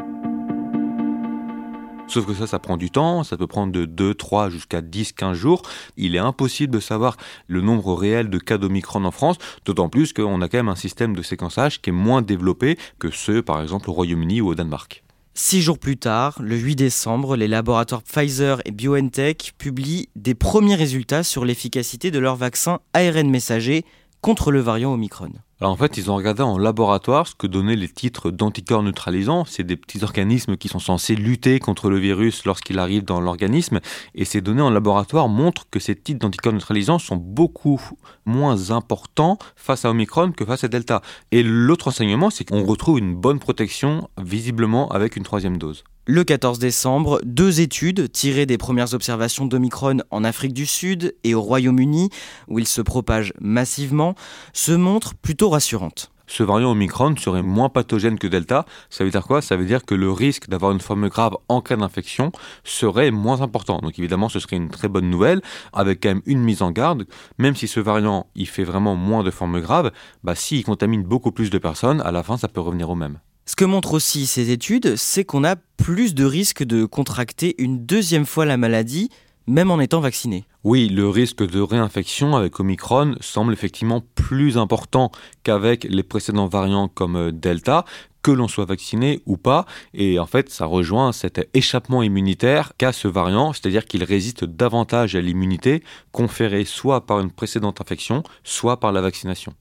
Sauf 2.14 2.28
que 2.28 2.36
ça, 2.36 2.46
ça 2.46 2.60
prend 2.60 2.78
du 2.78 2.92
temps, 2.92 3.24
ça 3.24 3.38
peut 3.38 3.48
prendre 3.48 3.74
de 3.74 3.86
2, 3.86 4.14
3 4.14 4.52
jusqu'à 4.52 4.82
10, 4.82 5.14
15 5.14 5.36
jours. 5.36 5.64
Il 5.98 6.16
est 6.16 6.20
impossible 6.20 6.72
de 6.72 6.80
savoir 6.80 7.18
le 7.48 7.60
nombre 7.60 7.96
réel 7.96 8.30
de 8.30 8.38
cas 8.38 8.60
d'Omicron 8.60 9.04
en 9.06 9.10
France, 9.10 9.38
d'autant 9.66 9.90
plus 9.90 10.14
qu'on 10.14 10.40
a 10.44 10.48
quand 10.48 10.60
même 10.60 10.70
un 10.70 10.76
système 10.76 11.16
de 11.16 11.24
séquençage 11.24 11.82
qui 11.82 11.90
est 11.90 11.94
moins 11.94 12.22
développé 12.22 12.78
que 13.00 13.10
ceux, 13.10 13.42
par 13.42 13.64
exemple, 13.64 13.90
au 13.90 13.94
Royaume-Uni 13.94 14.42
ou 14.42 14.50
au 14.50 14.54
Danemark. 14.54 15.04
Six 15.34 15.64
jours 15.64 15.80
plus 15.80 15.98
tard, 15.98 16.40
le 16.40 16.56
8 16.56 16.76
décembre, 16.76 17.36
les 17.36 17.48
laboratoires 17.48 18.04
Pfizer 18.04 18.62
et 18.66 18.72
BioNTech 18.72 19.56
publient 19.58 20.08
des 20.16 20.36
premiers 20.36 20.76
résultats 20.76 21.24
sur 21.24 21.46
l'efficacité 21.46 22.12
de 22.12 22.20
leur 22.20 22.36
vaccin 22.36 22.80
ARN 22.94 23.28
messager 23.28 23.86
contre 24.24 24.52
le 24.54 24.62
variant 24.62 24.94
Omicron. 24.94 25.32
alors 25.60 25.74
en 25.74 25.76
fait, 25.76 25.98
ils 25.98 26.10
ont 26.10 26.16
regardé 26.16 26.42
en 26.42 26.58
laboratoire 26.58 27.28
ce 27.28 27.36
que 27.36 27.46
donnaient 27.46 27.76
les 27.76 27.90
titres 27.90 28.32
d'anticorps 28.32 28.82
neutralisants. 28.82 29.44
C'est 29.44 29.66
des 29.66 29.76
petits 29.76 30.02
organismes 30.02 30.56
qui 30.56 30.70
sont 30.70 30.80
censés 30.80 31.16
lutter 31.16 31.60
contre 31.60 31.90
le 31.90 31.98
virus 31.98 32.46
lorsqu'il 32.46 32.80
arrive 32.80 33.04
dans 33.04 33.20
l'organisme. 33.20 33.82
Et 34.16 34.24
ces 34.24 34.40
données 34.40 34.62
en 34.62 34.70
laboratoire 34.70 35.28
montrent 35.28 35.70
que 35.70 35.82
ces 35.82 35.98
titres 35.98 36.20
d'anticorps 36.20 36.54
neutralisants 36.54 37.00
sont 37.00 37.18
beaucoup 37.18 37.82
moins 38.26 38.72
importants 38.72 39.38
face 39.58 39.84
à 39.84 39.90
Omicron 39.90 40.32
que 40.32 40.46
face 40.46 40.64
à 40.64 40.70
Delta. 40.70 41.02
Et 41.32 41.44
l'autre 41.44 41.90
enseignement, 41.90 42.30
c'est 42.30 42.46
qu'on 42.46 42.64
retrouve 42.64 43.00
une 43.00 43.16
bonne 43.16 43.40
protection 43.40 44.10
visiblement 44.18 44.88
avec 44.88 45.18
une 45.18 45.24
troisième 45.24 45.58
dose. 45.58 45.84
Le 46.06 46.26
14 46.26 46.60
décembre, 46.60 47.22
deux 47.24 47.62
études 47.62 48.12
tirées 48.12 48.46
des 48.46 48.58
premières 48.58 48.94
observations 48.94 49.46
d'Omicron 49.46 50.00
en 50.12 50.26
Afrique 50.26 50.52
du 50.52 50.66
Sud 50.66 51.16
et 51.24 51.34
au 51.34 51.42
Royaume-Uni, 51.42 52.10
où 52.50 52.60
il 52.60 52.68
se 52.68 52.82
propage 52.82 53.32
massivement, 53.40 54.14
se 54.52 54.74
montrent 54.74 55.16
plutôt 55.16 55.50
rassurantes. 55.50 56.12
Ce 56.28 56.44
variant 56.44 56.72
Omicron 56.72 57.16
serait 57.16 57.42
moins 57.42 57.70
pathogène 57.70 58.20
que 58.20 58.28
Delta. 58.28 58.66
Ça 58.90 59.06
veut 59.06 59.12
dire 59.12 59.24
quoi? 59.24 59.42
Ça 59.42 59.56
veut 59.56 59.64
dire 59.64 59.86
que 59.86 59.96
le 59.96 60.12
risque 60.12 60.50
d'avoir 60.50 60.74
une 60.74 60.82
forme 60.82 61.08
grave 61.08 61.38
en 61.48 61.62
cas 61.62 61.78
d'infection 61.78 62.34
serait 62.66 63.12
moins 63.12 63.40
important. 63.40 63.80
Donc 63.80 63.98
évidemment, 63.98 64.28
ce 64.28 64.40
serait 64.40 64.58
une 64.58 64.70
très 64.70 64.90
bonne 64.90 65.10
nouvelle, 65.10 65.42
avec 65.72 66.04
quand 66.04 66.10
même 66.10 66.22
une 66.26 66.42
mise 66.42 66.62
en 66.64 66.72
garde. 66.72 67.06
Même 67.38 67.56
si 67.56 67.70
ce 67.70 67.80
variant, 67.80 68.28
il 68.36 68.50
fait 68.50 68.66
vraiment 68.66 68.96
moins 68.96 69.24
de 69.24 69.32
formes 69.32 69.62
graves, 69.62 69.92
bah, 70.22 70.36
s'il 70.36 70.66
contamine 70.66 71.04
beaucoup 71.04 71.32
plus 71.32 71.50
de 71.50 71.60
personnes, 71.60 72.02
à 72.02 72.12
la 72.12 72.24
fin, 72.24 72.36
ça 72.36 72.50
peut 72.50 72.60
revenir 72.60 72.90
au 72.90 72.96
même. 72.96 73.20
Ce 73.46 73.58
que 73.58 73.66
montrent 73.66 73.94
aussi 73.94 74.26
ces 74.26 74.52
études, 74.52 74.96
c'est 74.96 75.26
qu'on 75.26 75.44
a 75.44 75.58
plus 75.58 76.16
de 76.16 76.24
risques 76.24 76.64
de 76.64 76.86
contracter 76.86 77.62
une 77.62 77.86
deuxième 77.86 78.26
fois 78.26 78.46
la 78.46 78.56
maladie, 78.56 79.10
même 79.48 79.70
en 79.70 79.82
étant 79.82 80.00
vacciné. 80.00 80.46
Oui, 80.64 80.88
le 80.88 81.10
risque 81.10 81.46
de 81.46 81.60
réinfection 81.60 82.38
avec 82.38 82.58
Omicron 82.62 83.16
semble 83.20 83.52
effectivement 83.52 84.02
plus 84.16 84.58
important 84.58 85.12
qu'avec 85.44 85.84
les 85.84 86.04
précédents 86.04 86.48
variants 86.48 86.88
comme 86.88 87.18
euh, 87.18 87.32
Delta, 87.34 87.84
que 88.22 88.32
l'on 88.32 88.48
soit 88.48 88.64
vacciné 88.64 89.22
ou 89.26 89.36
pas. 89.36 89.66
Et 89.94 90.20
en 90.20 90.26
fait, 90.26 90.50
ça 90.50 90.66
rejoint 90.66 91.12
cet 91.12 91.46
échappement 91.54 92.02
immunitaire 92.02 92.72
qu'a 92.78 92.94
ce 92.94 93.10
variant, 93.10 93.52
c'est-à-dire 93.52 93.84
qu'il 93.84 94.06
résiste 94.06 94.46
davantage 94.46 95.18
à 95.18 95.22
l'immunité 95.22 95.84
conférée 96.14 96.64
soit 96.64 97.06
par 97.06 97.20
une 97.20 97.30
précédente 97.30 97.82
infection, 97.82 98.24
soit 98.46 98.80
par 98.80 98.94
la 98.94 99.02
vaccination. 99.02 99.54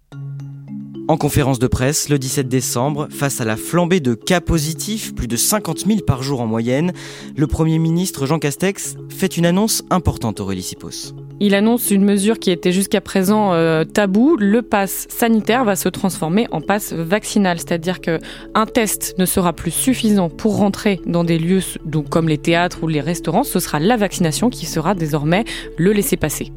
En 1.09 1.16
conférence 1.16 1.59
de 1.59 1.66
presse 1.66 2.09
le 2.09 2.18
17 2.18 2.49
décembre, 2.49 3.09
face 3.11 3.40
à 3.40 3.44
la 3.44 3.56
flambée 3.56 3.99
de 3.99 4.14
cas 4.14 4.40
positifs, 4.40 5.14
plus 5.14 5.26
de 5.26 5.37
50 5.37 5.80
000 5.80 6.00
par 6.06 6.23
jour 6.23 6.40
en 6.40 6.47
moyenne, 6.47 6.92
le 7.37 7.47
Premier 7.49 7.80
ministre 7.80 8.25
Jean 8.25 8.38
Castex 8.38 8.94
fait 9.09 9.37
une 9.37 9.44
annonce 9.44 9.82
importante 9.90 10.38
Aurélie 10.38 10.62
Sipos. 10.62 11.12
Il 11.40 11.56
annonce 11.56 11.90
une 11.90 12.04
mesure 12.04 12.38
qui 12.38 12.52
était 12.52 12.71
jusqu'à 12.71 13.00
présent 13.00 13.52
euh, 13.52 13.82
tabou. 13.82 14.37
Le 14.38 14.62
pass 14.62 15.06
sanitaire 15.09 15.64
va 15.64 15.75
se 15.75 15.88
transformer 15.88 16.47
en 16.52 16.61
pass 16.61 16.92
vaccinal, 16.92 17.59
c'est-à-dire 17.59 18.00
qu'un 18.00 18.66
test 18.73 19.16
ne 19.18 19.26
sera 19.26 19.52
plus 19.52 19.73
suffisant 19.73 20.28
pour 20.28 20.56
rentrer 20.56 21.00
dans 21.04 21.25
des 21.25 21.38
lieux 21.38 21.62
donc 21.85 22.11
comme 22.11 22.28
les 22.28 22.38
théâtres 22.38 22.85
ou 22.85 22.87
les 22.87 23.00
restaurants. 23.00 23.42
Ce 23.42 23.59
sera 23.59 23.80
la 23.80 23.97
vaccination 23.97 24.50
qui 24.50 24.66
sera 24.66 24.94
désormais 24.94 25.44
le 25.76 25.92
laisser-passer. 25.92 26.52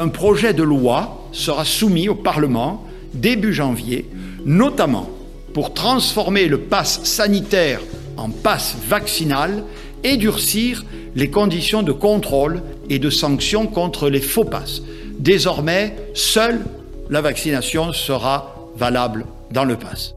Un 0.00 0.08
projet 0.08 0.54
de 0.54 0.62
loi 0.62 1.28
sera 1.32 1.66
soumis 1.66 2.08
au 2.08 2.14
Parlement 2.14 2.86
début 3.14 3.52
janvier, 3.52 4.08
notamment 4.44 5.08
pour 5.54 5.74
transformer 5.74 6.46
le 6.46 6.58
pass 6.58 7.04
sanitaire 7.04 7.80
en 8.16 8.30
passe 8.30 8.76
vaccinal 8.88 9.64
et 10.04 10.16
durcir 10.16 10.84
les 11.14 11.30
conditions 11.30 11.82
de 11.82 11.92
contrôle 11.92 12.62
et 12.88 12.98
de 12.98 13.10
sanction 13.10 13.66
contre 13.66 14.08
les 14.08 14.20
faux 14.20 14.44
passes. 14.44 14.82
Désormais, 15.18 15.96
seule 16.14 16.64
la 17.10 17.20
vaccination 17.20 17.92
sera 17.92 18.70
valable 18.76 19.26
dans 19.50 19.64
le 19.64 19.76
pass. 19.76 20.14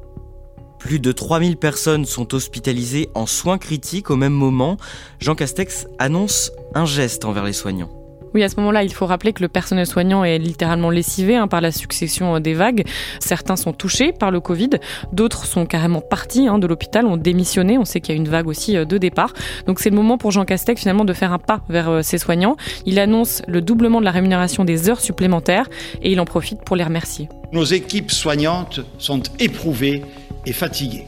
Plus 0.80 1.00
de 1.00 1.12
3000 1.12 1.58
personnes 1.58 2.06
sont 2.06 2.34
hospitalisées 2.36 3.10
en 3.16 3.26
soins 3.26 3.58
critiques 3.58 4.12
au 4.12 4.16
même 4.16 4.34
moment. 4.34 4.78
Jean 5.20 5.36
Castex 5.36 5.88
annonce 6.00 6.52
un 6.74 6.86
geste 6.86 7.26
envers 7.26 7.44
les 7.44 7.54
soignants. 7.54 8.05
Oui, 8.36 8.44
à 8.44 8.50
ce 8.50 8.58
moment-là, 8.58 8.84
il 8.84 8.92
faut 8.94 9.06
rappeler 9.06 9.32
que 9.32 9.42
le 9.42 9.48
personnel 9.48 9.88
soignant 9.88 10.26
est 10.26 10.38
littéralement 10.38 10.90
lessivé 10.90 11.38
hein, 11.38 11.48
par 11.48 11.62
la 11.62 11.72
succession 11.72 12.36
euh, 12.36 12.40
des 12.42 12.54
vagues. 12.54 12.84
Certains 13.22 13.56
sont 13.56 13.72
touchés 13.72 14.12
par 14.12 14.30
le 14.30 14.42
Covid, 14.42 14.72
d'autres 15.14 15.46
sont 15.46 15.66
carrément 15.66 16.02
partis 16.02 16.50
hein, 16.50 16.60
de 16.60 16.68
l'hôpital, 16.68 17.06
ont 17.06 17.16
démissionné. 17.16 17.78
On 17.78 17.86
sait 17.86 18.02
qu'il 18.02 18.14
y 18.14 18.18
a 18.18 18.20
une 18.20 18.28
vague 18.28 18.50
aussi 18.50 18.76
euh, 18.76 18.84
de 18.84 18.98
départ. 18.98 19.32
Donc 19.68 19.80
c'est 19.80 19.90
le 19.90 19.96
moment 19.96 20.18
pour 20.18 20.32
Jean 20.32 20.44
Castex 20.44 20.82
finalement 20.82 21.06
de 21.06 21.14
faire 21.14 21.32
un 21.32 21.40
pas 21.40 21.62
vers 21.70 21.88
euh, 21.88 22.02
ses 22.02 22.18
soignants. 22.18 22.58
Il 22.86 23.00
annonce 23.00 23.42
le 23.48 23.62
doublement 23.62 24.02
de 24.02 24.06
la 24.06 24.12
rémunération 24.12 24.66
des 24.66 24.90
heures 24.90 25.00
supplémentaires 25.00 25.70
et 26.02 26.12
il 26.12 26.20
en 26.20 26.26
profite 26.26 26.60
pour 26.62 26.76
les 26.76 26.84
remercier. 26.84 27.30
Nos 27.54 27.64
équipes 27.64 28.12
soignantes 28.12 28.82
sont 28.98 29.24
éprouvées 29.40 30.02
et 30.46 30.52
fatiguées. 30.52 31.06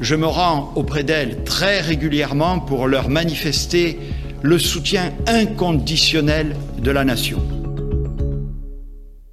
Je 0.00 0.14
me 0.14 0.26
rends 0.26 0.72
auprès 0.76 1.02
d'elles 1.02 1.42
très 1.42 1.80
régulièrement 1.80 2.60
pour 2.60 2.86
leur 2.86 3.08
manifester 3.08 3.98
le 4.42 4.58
soutien 4.58 5.12
inconditionnel 5.26 6.56
de 6.78 6.90
la 6.90 7.04
nation. 7.04 7.42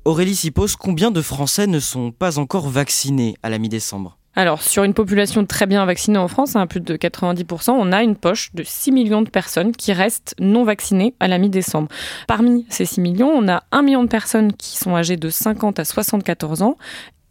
Aurélie 0.03 0.35
Sipos, 0.35 0.75
combien 0.77 1.11
de 1.11 1.21
Français 1.21 1.67
ne 1.67 1.79
sont 1.79 2.11
pas 2.11 2.39
encore 2.39 2.67
vaccinés 2.67 3.35
à 3.43 3.49
la 3.49 3.57
mi-décembre? 3.57 4.17
Alors, 4.35 4.61
sur 4.61 4.83
une 4.83 4.93
population 4.93 5.45
très 5.45 5.65
bien 5.65 5.83
vaccinée 5.85 6.19
en 6.19 6.27
France, 6.27 6.55
à 6.55 6.59
hein, 6.59 6.67
plus 6.67 6.79
de 6.79 6.95
90%, 6.95 7.71
on 7.71 7.91
a 7.91 8.03
une 8.03 8.15
poche 8.15 8.51
de 8.53 8.63
6 8.63 8.91
millions 8.91 9.21
de 9.21 9.29
personnes 9.29 9.71
qui 9.71 9.93
restent 9.93 10.35
non 10.39 10.63
vaccinées 10.63 11.15
à 11.19 11.27
la 11.27 11.39
mi-décembre. 11.39 11.87
Parmi 12.27 12.65
ces 12.69 12.85
6 12.85 13.01
millions, 13.01 13.31
on 13.31 13.47
a 13.47 13.63
1 13.71 13.81
million 13.81 14.03
de 14.03 14.09
personnes 14.09 14.53
qui 14.53 14.77
sont 14.77 14.95
âgées 14.95 15.17
de 15.17 15.29
50 15.29 15.79
à 15.79 15.85
74 15.85 16.61
ans 16.61 16.77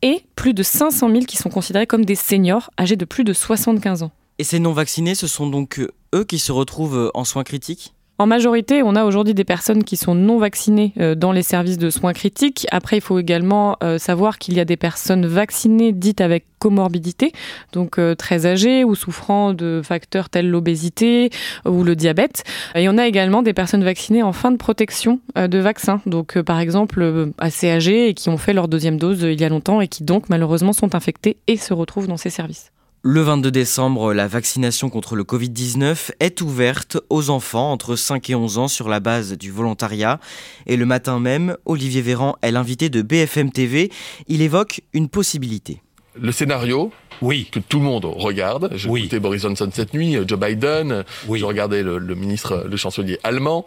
et 0.02 0.22
plus 0.34 0.52
de 0.52 0.62
500 0.62 1.10
000 1.10 1.20
qui 1.26 1.36
sont 1.36 1.50
considérés 1.50 1.86
comme 1.86 2.04
des 2.04 2.14
seniors 2.14 2.70
âgés 2.78 2.96
de 2.96 3.04
plus 3.04 3.24
de 3.24 3.32
75 3.32 4.02
ans. 4.02 4.10
Et 4.38 4.44
ces 4.44 4.58
non 4.58 4.72
vaccinés, 4.72 5.14
ce 5.14 5.26
sont 5.26 5.46
donc 5.46 5.80
eux 6.14 6.24
qui 6.24 6.38
se 6.38 6.52
retrouvent 6.52 7.10
en 7.14 7.24
soins 7.24 7.44
critiques? 7.44 7.94
En 8.18 8.26
majorité, 8.26 8.82
on 8.82 8.96
a 8.96 9.04
aujourd'hui 9.04 9.34
des 9.34 9.44
personnes 9.44 9.84
qui 9.84 9.98
sont 9.98 10.14
non 10.14 10.38
vaccinées 10.38 10.94
euh, 10.98 11.14
dans 11.14 11.32
les 11.32 11.42
services 11.42 11.76
de 11.76 11.90
soins 11.90 12.14
critiques. 12.14 12.66
Après, 12.70 12.96
il 12.96 13.02
faut 13.02 13.18
également 13.18 13.76
euh, 13.82 13.98
savoir 13.98 14.38
qu'il 14.38 14.54
y 14.54 14.60
a 14.60 14.64
des 14.64 14.78
personnes 14.78 15.26
vaccinées 15.26 15.92
dites 15.92 16.22
avec 16.22 16.46
comorbidité, 16.58 17.32
donc 17.72 17.98
euh, 17.98 18.14
très 18.14 18.46
âgées 18.46 18.84
ou 18.84 18.94
souffrant 18.94 19.52
de 19.52 19.82
facteurs 19.84 20.30
tels 20.30 20.48
l'obésité 20.48 21.28
ou 21.66 21.84
le 21.84 21.94
diabète. 21.94 22.44
Et 22.74 22.88
on 22.88 22.96
a 22.96 23.06
également 23.06 23.42
des 23.42 23.52
personnes 23.52 23.84
vaccinées 23.84 24.22
en 24.22 24.32
fin 24.32 24.50
de 24.50 24.56
protection 24.56 25.20
de 25.36 25.58
vaccin, 25.58 26.00
donc 26.06 26.40
par 26.40 26.58
exemple 26.58 27.32
assez 27.36 27.70
âgées 27.70 28.08
et 28.08 28.14
qui 28.14 28.30
ont 28.30 28.38
fait 28.38 28.54
leur 28.54 28.68
deuxième 28.68 28.96
dose 28.96 29.20
il 29.22 29.38
y 29.38 29.44
a 29.44 29.50
longtemps 29.50 29.82
et 29.82 29.88
qui 29.88 30.04
donc 30.04 30.30
malheureusement 30.30 30.72
sont 30.72 30.94
infectées 30.94 31.36
et 31.46 31.58
se 31.58 31.74
retrouvent 31.74 32.08
dans 32.08 32.16
ces 32.16 32.30
services. 32.30 32.72
Le 33.02 33.20
22 33.20 33.50
décembre, 33.50 34.12
la 34.12 34.26
vaccination 34.26 34.90
contre 34.90 35.14
le 35.14 35.22
Covid-19 35.22 36.10
est 36.18 36.40
ouverte 36.40 36.98
aux 37.08 37.30
enfants 37.30 37.70
entre 37.70 37.94
5 37.94 38.30
et 38.30 38.34
11 38.34 38.58
ans 38.58 38.68
sur 38.68 38.88
la 38.88 38.98
base 38.98 39.38
du 39.38 39.52
volontariat. 39.52 40.18
Et 40.66 40.76
le 40.76 40.86
matin 40.86 41.20
même, 41.20 41.56
Olivier 41.66 42.02
Véran 42.02 42.36
est 42.42 42.50
l'invité 42.50 42.88
de 42.88 43.02
BFM 43.02 43.52
TV. 43.52 43.92
Il 44.26 44.42
évoque 44.42 44.80
une 44.92 45.08
possibilité. 45.08 45.80
Le 46.20 46.32
scénario 46.32 46.90
oui. 47.22 47.48
que 47.52 47.60
tout 47.60 47.78
le 47.78 47.84
monde 47.84 48.06
regarde. 48.06 48.70
J'ai 48.74 48.88
oui. 48.88 49.00
écouté 49.02 49.20
Boris 49.20 49.42
Johnson 49.42 49.70
cette 49.72 49.94
nuit, 49.94 50.16
Joe 50.26 50.38
Biden, 50.38 51.04
oui. 51.28 51.38
je 51.38 51.44
regardais 51.44 51.82
le, 51.82 51.98
le 51.98 52.14
ministre, 52.14 52.66
le 52.68 52.76
chancelier 52.76 53.18
allemand, 53.22 53.66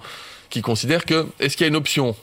qui 0.49 0.61
considère 0.61 1.05
que 1.05 1.27
est-ce 1.39 1.55
qu'il 1.55 1.63
y 1.63 1.67
a 1.67 1.69
une 1.69 1.75
option 1.75 2.15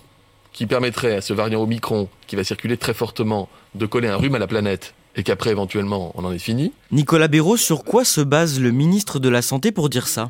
qui 0.52 0.66
permettrait 0.66 1.16
à 1.16 1.20
ce 1.20 1.32
variant 1.32 1.62
Omicron, 1.62 2.08
qui 2.26 2.36
va 2.36 2.44
circuler 2.44 2.76
très 2.76 2.94
fortement, 2.94 3.48
de 3.74 3.86
coller 3.86 4.08
un 4.08 4.16
rhume 4.16 4.34
à 4.34 4.38
la 4.38 4.46
planète 4.46 4.94
et 5.16 5.22
qu'après 5.22 5.50
éventuellement 5.50 6.12
on 6.14 6.24
en 6.24 6.32
est 6.32 6.38
fini. 6.38 6.72
Nicolas 6.92 7.28
Béraud, 7.28 7.56
sur 7.56 7.84
quoi 7.84 8.04
se 8.04 8.20
base 8.20 8.60
le 8.60 8.70
ministre 8.70 9.18
de 9.18 9.28
la 9.28 9.42
Santé 9.42 9.72
pour 9.72 9.88
dire 9.88 10.06
ça? 10.06 10.28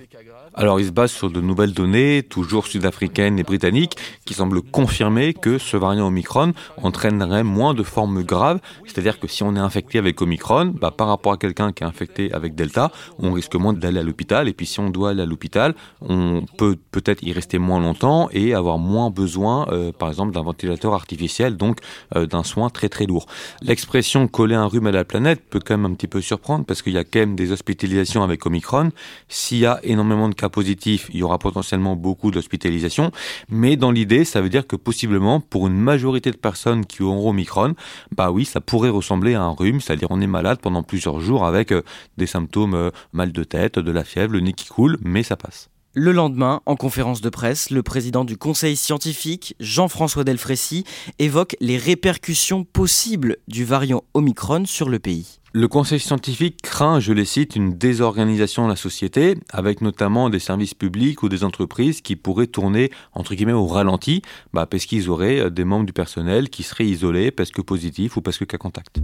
Alors 0.57 0.81
il 0.81 0.87
se 0.87 0.91
base 0.91 1.13
sur 1.13 1.31
de 1.31 1.41
nouvelles 1.43 1.75
données, 1.75 2.23
toujours 2.23 2.67
sud-africaines 2.67 3.39
et 3.39 3.43
britanniques, 3.43 3.97
qui 4.25 4.33
semblent 4.33 4.63
confirmer 4.63 5.35
que 5.35 5.59
ce 5.59 5.77
variant 5.77 6.07
Omicron 6.07 6.55
entraînerait 6.83 7.45
moins 7.45 7.75
de 7.75 7.83
formes 7.83 8.23
graves. 8.23 8.61
C'est-à-dire 8.87 9.21
que 9.21 9.29
si 9.29 9.43
on 9.43 9.55
est 9.55 9.61
infecté 9.61 9.99
avec 9.99 10.21
Omicron, 10.23 10.73
bah, 10.81 10.91
par 10.91 11.09
rapport 11.09 11.33
à 11.33 11.37
quelqu'un 11.37 11.73
qui 11.73 11.85
est 11.85 11.87
infecté 11.87 12.33
avec 12.33 12.55
Delta, 12.55 12.91
on 13.19 13.33
risque 13.33 13.55
moins 13.55 13.75
d'aller 13.75 14.01
à 14.01 14.03
l'hôpital. 14.03 14.49
Et 14.49 14.55
puis 14.55 14.65
si 14.65 14.81
on 14.81 14.89
doit 14.89 15.11
aller 15.11 15.23
à 15.23 15.27
l'hôpital, 15.27 15.75
on 16.01 16.47
peut 16.57 16.77
peut-être 16.91 17.23
y 17.23 17.33
rester 17.33 17.59
moins 17.59 17.81
longtemps 17.81 18.31
et 18.33 18.55
avoir 18.55 18.79
moins 18.79 19.11
besoin, 19.11 19.69
euh, 19.71 19.93
par 19.93 20.09
exemple, 20.09 20.33
d'un 20.33 20.43
ventilateur 20.43 20.95
artificiel, 20.95 21.59
donc 21.59 21.81
euh, 22.17 22.25
d'un 22.25 22.45
soin 22.45 22.71
très 22.71 22.89
très 22.89 23.05
lourd. 23.05 23.27
L'expression 23.61 24.27
coller 24.27 24.55
un 24.55 24.67
rhume 24.67 24.87
à 24.87 24.93
la 24.93 25.05
planète 25.05 25.43
peut 25.51 25.61
quand 25.61 25.77
même 25.77 25.93
un 25.93 25.95
petit 25.95 26.09
peu 26.09 26.23
surprendre 26.23 26.65
parce 26.65 26.81
qu'il 26.81 26.95
y 26.95 26.99
a 26.99 27.05
quand 27.05 27.21
même 27.21 27.37
des 27.37 27.53
hospitalisations 27.53 28.23
avec 28.23 28.47
Omicron. 28.47 28.91
S'il 29.29 29.59
y 29.59 29.67
a 29.67 29.81
énormément 29.83 30.31
de 30.31 30.35
cas 30.35 30.46
positif, 30.49 31.09
il 31.13 31.21
y 31.21 31.23
aura 31.23 31.39
potentiellement 31.39 31.97
beaucoup 31.97 32.31
d'hospitalisations. 32.31 33.11
Mais 33.49 33.77
dans 33.77 33.91
l'idée, 33.91 34.25
ça 34.25 34.41
veut 34.41 34.49
dire 34.49 34.67
que 34.67 34.77
possiblement, 34.77 35.41
pour 35.41 35.67
une 35.67 35.79
majorité 35.79 36.31
de 36.31 36.37
personnes 36.37 36.87
qui 36.87 37.03
auront 37.03 37.31
Omicron, 37.31 37.75
bah 38.15 38.31
oui, 38.31 38.45
ça 38.45 38.61
pourrait 38.61 38.91
ressembler 38.91 39.35
à 39.35 39.43
un 39.43 39.51
rhume, 39.51 39.81
c'est-à-dire 39.81 40.09
on 40.11 40.21
est 40.21 40.27
malade 40.27 40.59
pendant 40.61 40.83
plusieurs 40.83 41.21
jours 41.21 41.45
avec 41.45 41.73
euh, 41.73 41.83
des 42.17 42.27
symptômes 42.27 42.75
euh, 42.75 42.91
mal 43.13 43.33
de 43.33 43.45
tête, 43.45 43.79
de 43.79 43.93
la 43.93 44.05
fièvre, 44.05 44.33
le 44.33 44.41
nez 44.41 44.53
qui 44.53 44.69
coule, 44.69 44.99
mais 45.03 45.23
ça 45.23 45.37
passe. 45.37 45.71
Le 45.99 46.13
lendemain, 46.13 46.61
en 46.67 46.77
conférence 46.77 47.23
de 47.23 47.31
presse, 47.31 47.71
le 47.71 47.83
président 47.83 48.27
du 48.27 48.37
conseil 48.37 48.77
scientifique, 48.77 49.57
Jean-François 49.61 50.25
Delfrécy, 50.25 50.85
évoque 51.19 51.57
les 51.59 51.79
répercussions 51.79 52.65
possibles 52.65 53.39
du 53.49 53.65
variant 53.65 54.05
Omicron 54.13 54.67
sur 54.67 54.91
le 54.91 54.99
pays. 54.99 55.39
Le 55.55 55.69
conseil 55.69 55.99
scientifique 55.99 56.61
craint, 56.61 57.01
je 57.01 57.15
les 57.15 57.25
cite, 57.25 57.57
une 57.57 57.79
désorganisation 57.79 58.65
de 58.65 58.69
la 58.69 58.77
société, 58.77 59.39
avec 59.49 59.81
notamment 59.81 60.29
des 60.29 60.39
services 60.39 60.75
publics 60.75 61.23
ou 61.23 61.31
des 61.31 61.45
entreprises 61.45 62.03
qui 62.03 62.15
pourraient 62.15 62.47
tourner, 62.47 62.91
entre 63.15 63.35
guillemets, 63.35 63.55
au 63.55 63.67
ralenti, 63.67 64.21
bah, 64.53 64.67
parce 64.67 64.85
qu'ils 64.85 65.09
auraient 65.09 65.51
des 65.51 65.65
membres 65.65 65.87
du 65.87 65.95
personnel 65.95 66.51
qui 66.51 66.63
seraient 66.63 66.85
isolés 66.85 67.31
parce 67.31 67.51
que 67.51 67.63
positifs 67.63 68.19
ou 68.19 68.21
parce 68.21 68.37
que 68.37 68.45
cas 68.45 68.59
contact. 68.59 69.01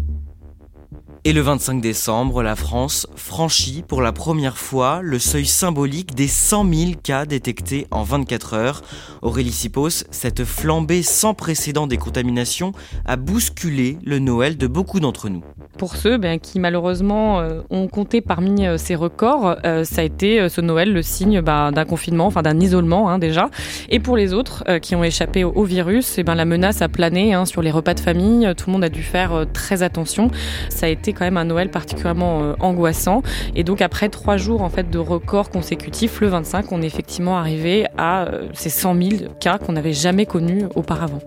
Et 1.25 1.33
le 1.33 1.41
25 1.41 1.81
décembre, 1.81 2.43
la 2.43 2.57
France 2.57 3.07
franchit 3.15 3.85
pour 3.87 4.03
la 4.03 4.11
première 4.11 4.59
fois 4.59 4.99
le 5.05 5.21
seuil 5.21 5.47
symbolique 5.47 6.17
des 6.17 6.27
100 6.27 6.69
000 6.75 6.91
cas 7.01 7.27
détectés 7.27 7.87
en 7.93 8.03
24 8.03 8.55
heures. 8.55 8.83
Aurélie 9.23 9.53
Sipos, 9.53 10.03
cette 10.11 10.45
flambée 10.45 11.05
sans 11.05 11.33
précédent 11.33 11.87
des 11.87 11.97
contaminations 11.97 12.73
a 13.05 13.15
bousculé 13.15 13.99
le 14.05 14.19
Noël 14.19 14.57
de 14.57 14.67
beaucoup 14.67 14.99
d'entre 14.99 15.29
nous. 15.29 15.45
Pour 15.79 15.95
ceux 15.95 16.19
ben, 16.19 16.41
qui 16.41 16.59
malheureusement 16.59 17.41
euh, 17.41 17.61
ont 17.71 17.87
compté 17.87 18.21
parmi 18.21 18.67
euh, 18.67 18.77
ces 18.77 18.97
records, 18.97 19.57
euh, 19.65 19.85
ça 19.85 20.01
a 20.01 20.05
été 20.05 20.49
ce 20.49 20.61
Noël 20.61 20.93
le 20.93 21.03
signe 21.03 21.41
ben, 21.41 21.71
d'un 21.71 21.85
confinement, 21.85 22.27
enfin 22.27 22.43
d'un 22.43 22.59
isolement 22.59 23.09
hein, 23.09 23.21
déjà. 23.21 23.49
Et 23.91 24.01
pour 24.01 24.17
les 24.17 24.35
autres 24.35 24.65
qui 24.79 24.97
ont 24.97 25.05
échappé 25.05 25.45
au, 25.45 25.63
virus, 25.63 26.19
et 26.19 26.23
eh 26.23 26.25
ben, 26.25 26.35
la 26.35 26.45
menace 26.45 26.83
a 26.83 26.89
plané 26.89 27.33
hein, 27.33 27.45
sur 27.45 27.63
les 27.63 27.71
repas 27.71 27.95
de 27.95 28.01
famille. 28.01 28.53
Tout 28.57 28.65
le 28.67 28.73
monde 28.73 28.85
a 28.85 28.89
dû 28.89 29.05
faire 29.05 29.47
très 29.53 29.85
attention. 29.85 30.29
Ça 30.69 30.87
a 30.87 30.89
été 30.89 31.12
quand 31.13 31.25
même 31.25 31.37
un 31.37 31.45
Noël 31.45 31.71
particulièrement 31.71 32.43
euh, 32.43 32.55
angoissant. 32.61 33.23
Et 33.55 33.65
donc 33.65 33.81
après 33.81 34.09
trois 34.09 34.37
jours 34.37 34.63
en 34.63 34.71
fait 34.71 34.91
de 34.91 34.99
records 34.99 35.51
consécutifs, 35.51 36.21
le 36.21 36.29
25, 36.29 36.73
on 36.73 36.83
est 36.83 36.87
effectivement 36.87 37.39
arrivé 37.39 37.87
à 37.97 38.25
euh, 38.25 38.49
ces 38.55 38.71
100 38.71 38.95
000 38.95 39.11
cas 39.41 39.59
qu'on 39.59 39.73
n'avait 39.73 39.93
jamais 39.93 40.27
connus 40.27 40.65
auparavant. 40.75 41.21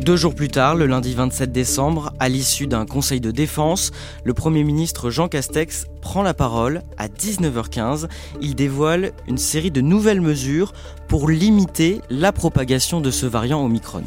Deux 0.00 0.16
jours 0.16 0.34
plus 0.34 0.48
tard, 0.48 0.76
le 0.76 0.86
lundi 0.86 1.12
27 1.12 1.52
décembre, 1.52 2.14
à 2.18 2.30
l'issue 2.30 2.66
d'un 2.66 2.86
conseil 2.86 3.20
de 3.20 3.30
défense, 3.30 3.90
le 4.24 4.32
Premier 4.32 4.64
ministre 4.64 5.10
Jean 5.10 5.28
Castex 5.28 5.88
prend 6.00 6.22
la 6.22 6.32
parole 6.32 6.80
à 6.96 7.08
19h15. 7.08 8.08
Il 8.40 8.54
dévoile 8.54 9.12
une 9.28 9.36
série 9.36 9.70
de 9.70 9.82
nouvelles 9.82 10.22
mesures 10.22 10.72
pour 11.06 11.28
limiter 11.28 12.00
la 12.08 12.32
propagation 12.32 13.02
de 13.02 13.10
ce 13.10 13.26
variant 13.26 13.62
Omicron. 13.62 14.02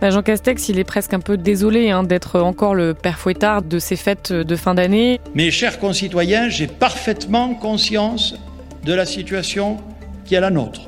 Bah, 0.00 0.10
Jean 0.10 0.22
Castex, 0.22 0.68
il 0.68 0.78
est 0.78 0.84
presque 0.84 1.12
un 1.12 1.18
peu 1.18 1.36
désolé 1.36 1.90
hein, 1.90 2.04
d'être 2.04 2.40
encore 2.40 2.76
le 2.76 2.94
père 2.94 3.18
fouettard 3.18 3.62
de 3.62 3.80
ces 3.80 3.96
fêtes 3.96 4.32
de 4.32 4.56
fin 4.56 4.74
d'année. 4.74 5.18
Mes 5.34 5.50
chers 5.50 5.80
concitoyens, 5.80 6.48
j'ai 6.48 6.68
parfaitement 6.68 7.52
conscience 7.54 8.36
de 8.84 8.94
la 8.94 9.04
situation 9.04 9.78
qui 10.24 10.36
est 10.36 10.40
la 10.40 10.50
nôtre. 10.50 10.82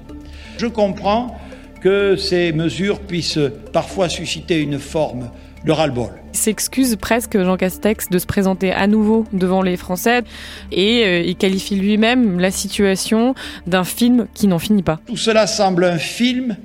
Je 0.58 0.66
comprends 0.66 1.36
que 1.80 2.14
ces 2.14 2.52
mesures 2.52 3.00
puissent 3.00 3.40
parfois 3.72 4.08
susciter 4.08 4.60
une 4.60 4.78
forme 4.78 5.30
de 5.64 5.72
ras-le-bol. 5.72 6.10
Il 6.32 6.38
s'excuse 6.38 6.94
presque, 6.94 7.36
Jean 7.36 7.56
Castex, 7.56 8.10
de 8.10 8.18
se 8.18 8.26
présenter 8.26 8.70
à 8.70 8.86
nouveau 8.86 9.26
devant 9.32 9.62
les 9.62 9.76
Français 9.76 10.22
et 10.70 11.04
euh, 11.04 11.20
il 11.22 11.34
qualifie 11.34 11.74
lui-même 11.74 12.38
la 12.38 12.52
situation 12.52 13.34
d'un 13.66 13.84
film 13.84 14.28
qui 14.34 14.46
n'en 14.46 14.60
finit 14.60 14.84
pas. 14.84 15.00
Tout 15.06 15.16
cela 15.16 15.48
semble 15.48 15.84
un 15.84 15.98
film 15.98 16.56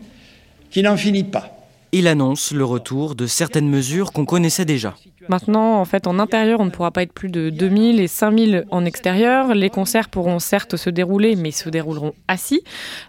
qui 0.70 0.84
n'en 0.84 0.96
finit 0.96 1.24
pas 1.24 1.55
il 1.98 2.10
annonce 2.10 2.52
le 2.52 2.66
retour 2.66 3.16
de 3.16 3.25
certaines 3.25 3.70
mesures 3.70 4.12
qu'on 4.12 4.25
connaissait 4.25 4.66
déjà. 4.66 4.96
Maintenant, 5.30 5.80
en 5.80 5.86
fait, 5.86 6.08
en 6.08 6.20
intérieur, 6.20 6.60
on 6.60 6.66
ne 6.66 6.70
pourra 6.70 6.92
pas 6.92 7.04
être 7.04 7.14
plus 7.14 7.30
de 7.30 7.50
2000 7.50 8.02
et 8.02 8.08
5000 8.08 8.66
en 8.70 8.84
extérieur. 8.84 9.56
Les 9.56 9.70
concerts 9.70 10.10
pourront 10.10 10.40
certes 10.40 10.75
se 10.75 10.90
dérouler, 10.90 11.38
mais 11.38 11.52
se 11.52 11.70
dérouleront 11.70 12.14
assis. 12.28 12.62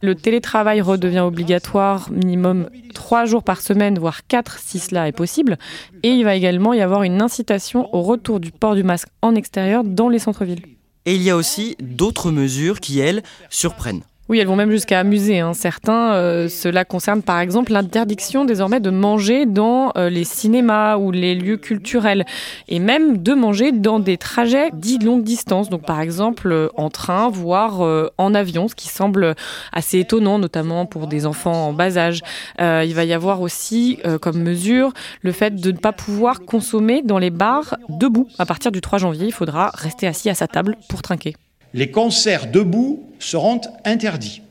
Le 0.02 0.14
télétravail 0.14 0.80
redevient 0.80 1.18
obligatoire, 1.18 2.10
minimum 2.12 2.70
3 2.94 3.24
jours 3.24 3.42
par 3.42 3.60
semaine, 3.60 3.98
voire 3.98 4.24
4 4.28 4.60
si 4.60 4.78
cela 4.78 5.08
est 5.08 5.12
possible. 5.12 5.58
Et 6.04 6.10
il 6.10 6.22
va 6.22 6.36
également 6.36 6.72
y 6.72 6.80
avoir 6.80 7.02
une 7.02 7.20
incitation 7.20 7.92
au 7.92 8.02
retour 8.02 8.38
du 8.38 8.52
port 8.52 8.76
du 8.76 8.84
masque 8.84 9.08
en 9.20 9.34
extérieur 9.34 9.82
dans 9.82 10.08
les 10.08 10.20
centres-villes. 10.20 10.62
Et 11.06 11.16
il 11.16 11.22
y 11.22 11.30
a 11.30 11.36
aussi 11.36 11.76
d'autres 11.80 12.30
mesures 12.30 12.78
qui, 12.78 13.00
elles, 13.00 13.24
surprennent. 13.50 14.02
Oui, 14.28 14.40
elles 14.40 14.48
vont 14.48 14.56
même 14.56 14.72
jusqu'à 14.72 14.98
amuser 14.98 15.38
hein. 15.38 15.54
certains. 15.54 16.14
Euh, 16.14 16.48
cela 16.48 16.84
concerne 16.84 17.22
par 17.22 17.38
exemple 17.38 17.72
l'interdiction 17.72 18.44
désormais 18.44 18.80
de 18.80 18.90
manger 18.90 19.46
dans 19.46 19.92
euh, 19.96 20.10
les 20.10 20.24
cinémas 20.24 20.96
ou 20.96 21.12
les 21.12 21.36
lieux 21.36 21.58
culturels 21.58 22.24
et 22.66 22.80
même 22.80 23.18
de 23.18 23.34
manger 23.34 23.70
dans 23.70 24.00
des 24.00 24.16
trajets 24.16 24.70
dits 24.72 24.98
longue 24.98 25.22
distance, 25.22 25.70
donc 25.70 25.82
par 25.82 26.00
exemple 26.00 26.50
euh, 26.50 26.68
en 26.74 26.90
train, 26.90 27.28
voire 27.28 27.80
en 28.18 28.34
avion, 28.34 28.66
ce 28.68 28.74
qui 28.74 28.88
semble 28.88 29.34
assez 29.72 30.00
étonnant, 30.00 30.38
notamment 30.38 30.86
pour 30.86 31.06
des 31.06 31.26
enfants 31.26 31.68
en 31.68 31.72
bas 31.72 31.96
âge. 31.96 32.22
il 32.58 32.94
va 32.94 33.04
y 33.04 33.12
avoir 33.12 33.40
aussi 33.40 33.98
comme 34.20 34.42
mesure 34.42 34.92
le 35.22 35.32
fait 35.32 35.54
de 35.54 35.72
ne 35.72 35.76
pas 35.76 35.92
pouvoir 35.92 36.40
consommer 36.40 37.02
dans 37.02 37.18
les 37.18 37.30
bars 37.30 37.76
debout. 37.88 38.28
À 38.38 38.46
partir 38.46 38.72
du 38.72 38.80
3 38.80 38.98
janvier, 38.98 39.26
il 39.26 39.32
faudra 39.32 39.70
rester 39.74 40.06
assis 40.06 40.30
à 40.30 40.34
sa 40.34 40.48
table 40.48 40.76
pour 40.88 41.02
trinquer 41.02 41.34
les 41.76 41.90
concerts 41.90 42.50
debout 42.50 43.04
seront 43.20 43.60
interdits. 43.84 44.42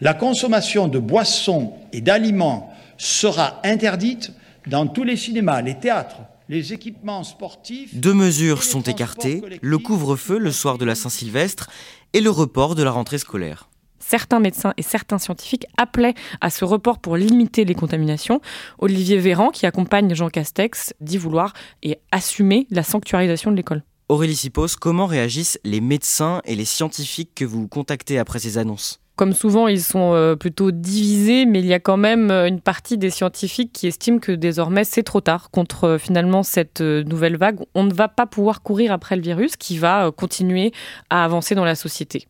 La 0.00 0.14
consommation 0.14 0.86
de 0.86 0.98
boissons 0.98 1.72
et 1.92 2.00
d'aliments 2.00 2.72
sera 2.98 3.60
interdite 3.64 4.32
dans 4.66 4.86
tous 4.86 5.02
les 5.02 5.16
cinémas, 5.16 5.62
les 5.62 5.78
théâtres, 5.78 6.20
les 6.48 6.74
équipements 6.74 7.24
sportifs. 7.24 7.94
Deux 7.94 8.14
mesures 8.14 8.62
sont 8.62 8.82
écartées, 8.82 9.42
le 9.60 9.78
couvre-feu 9.78 10.38
le 10.38 10.52
soir 10.52 10.78
de 10.78 10.84
la 10.84 10.94
Saint-Sylvestre 10.94 11.70
et 12.12 12.20
le 12.20 12.30
report 12.30 12.74
de 12.74 12.82
la 12.82 12.90
rentrée 12.90 13.18
scolaire. 13.18 13.68
Certains 13.98 14.40
médecins 14.40 14.74
et 14.76 14.82
certains 14.82 15.18
scientifiques 15.18 15.66
appelaient 15.76 16.14
à 16.40 16.50
ce 16.50 16.64
report 16.64 16.98
pour 16.98 17.16
limiter 17.16 17.64
les 17.64 17.74
contaminations. 17.74 18.40
Olivier 18.78 19.18
Véran, 19.18 19.50
qui 19.50 19.66
accompagne 19.66 20.14
Jean 20.14 20.28
Castex, 20.28 20.94
dit 21.00 21.18
vouloir 21.18 21.52
et 21.82 21.98
assumer 22.12 22.66
la 22.70 22.82
sanctuarisation 22.82 23.50
de 23.50 23.56
l'école. 23.56 23.82
Aurélie 24.08 24.36
Sipos, 24.36 24.68
comment 24.80 25.04
réagissent 25.04 25.60
les 25.64 25.82
médecins 25.82 26.40
et 26.46 26.56
les 26.56 26.64
scientifiques 26.64 27.32
que 27.34 27.44
vous 27.44 27.68
contactez 27.68 28.18
après 28.18 28.38
ces 28.38 28.56
annonces? 28.56 29.00
Comme 29.16 29.34
souvent, 29.34 29.68
ils 29.68 29.82
sont 29.82 30.14
euh, 30.14 30.34
plutôt 30.34 30.70
divisés, 30.70 31.44
mais 31.44 31.58
il 31.58 31.66
y 31.66 31.74
a 31.74 31.80
quand 31.80 31.98
même 31.98 32.30
euh, 32.30 32.46
une 32.48 32.62
partie 32.62 32.96
des 32.96 33.10
scientifiques 33.10 33.70
qui 33.72 33.86
estiment 33.86 34.18
que 34.18 34.32
désormais 34.32 34.84
c'est 34.84 35.02
trop 35.02 35.20
tard 35.20 35.50
contre 35.50 35.84
euh, 35.84 35.98
finalement 35.98 36.42
cette 36.42 36.80
nouvelle 36.80 37.36
vague. 37.36 37.58
On 37.74 37.84
ne 37.84 37.92
va 37.92 38.08
pas 38.08 38.24
pouvoir 38.24 38.62
courir 38.62 38.92
après 38.92 39.14
le 39.16 39.22
virus 39.22 39.56
qui 39.56 39.76
va 39.76 40.10
continuer 40.10 40.72
à 41.10 41.22
avancer 41.22 41.54
dans 41.54 41.64
la 41.66 41.74
société. 41.74 42.28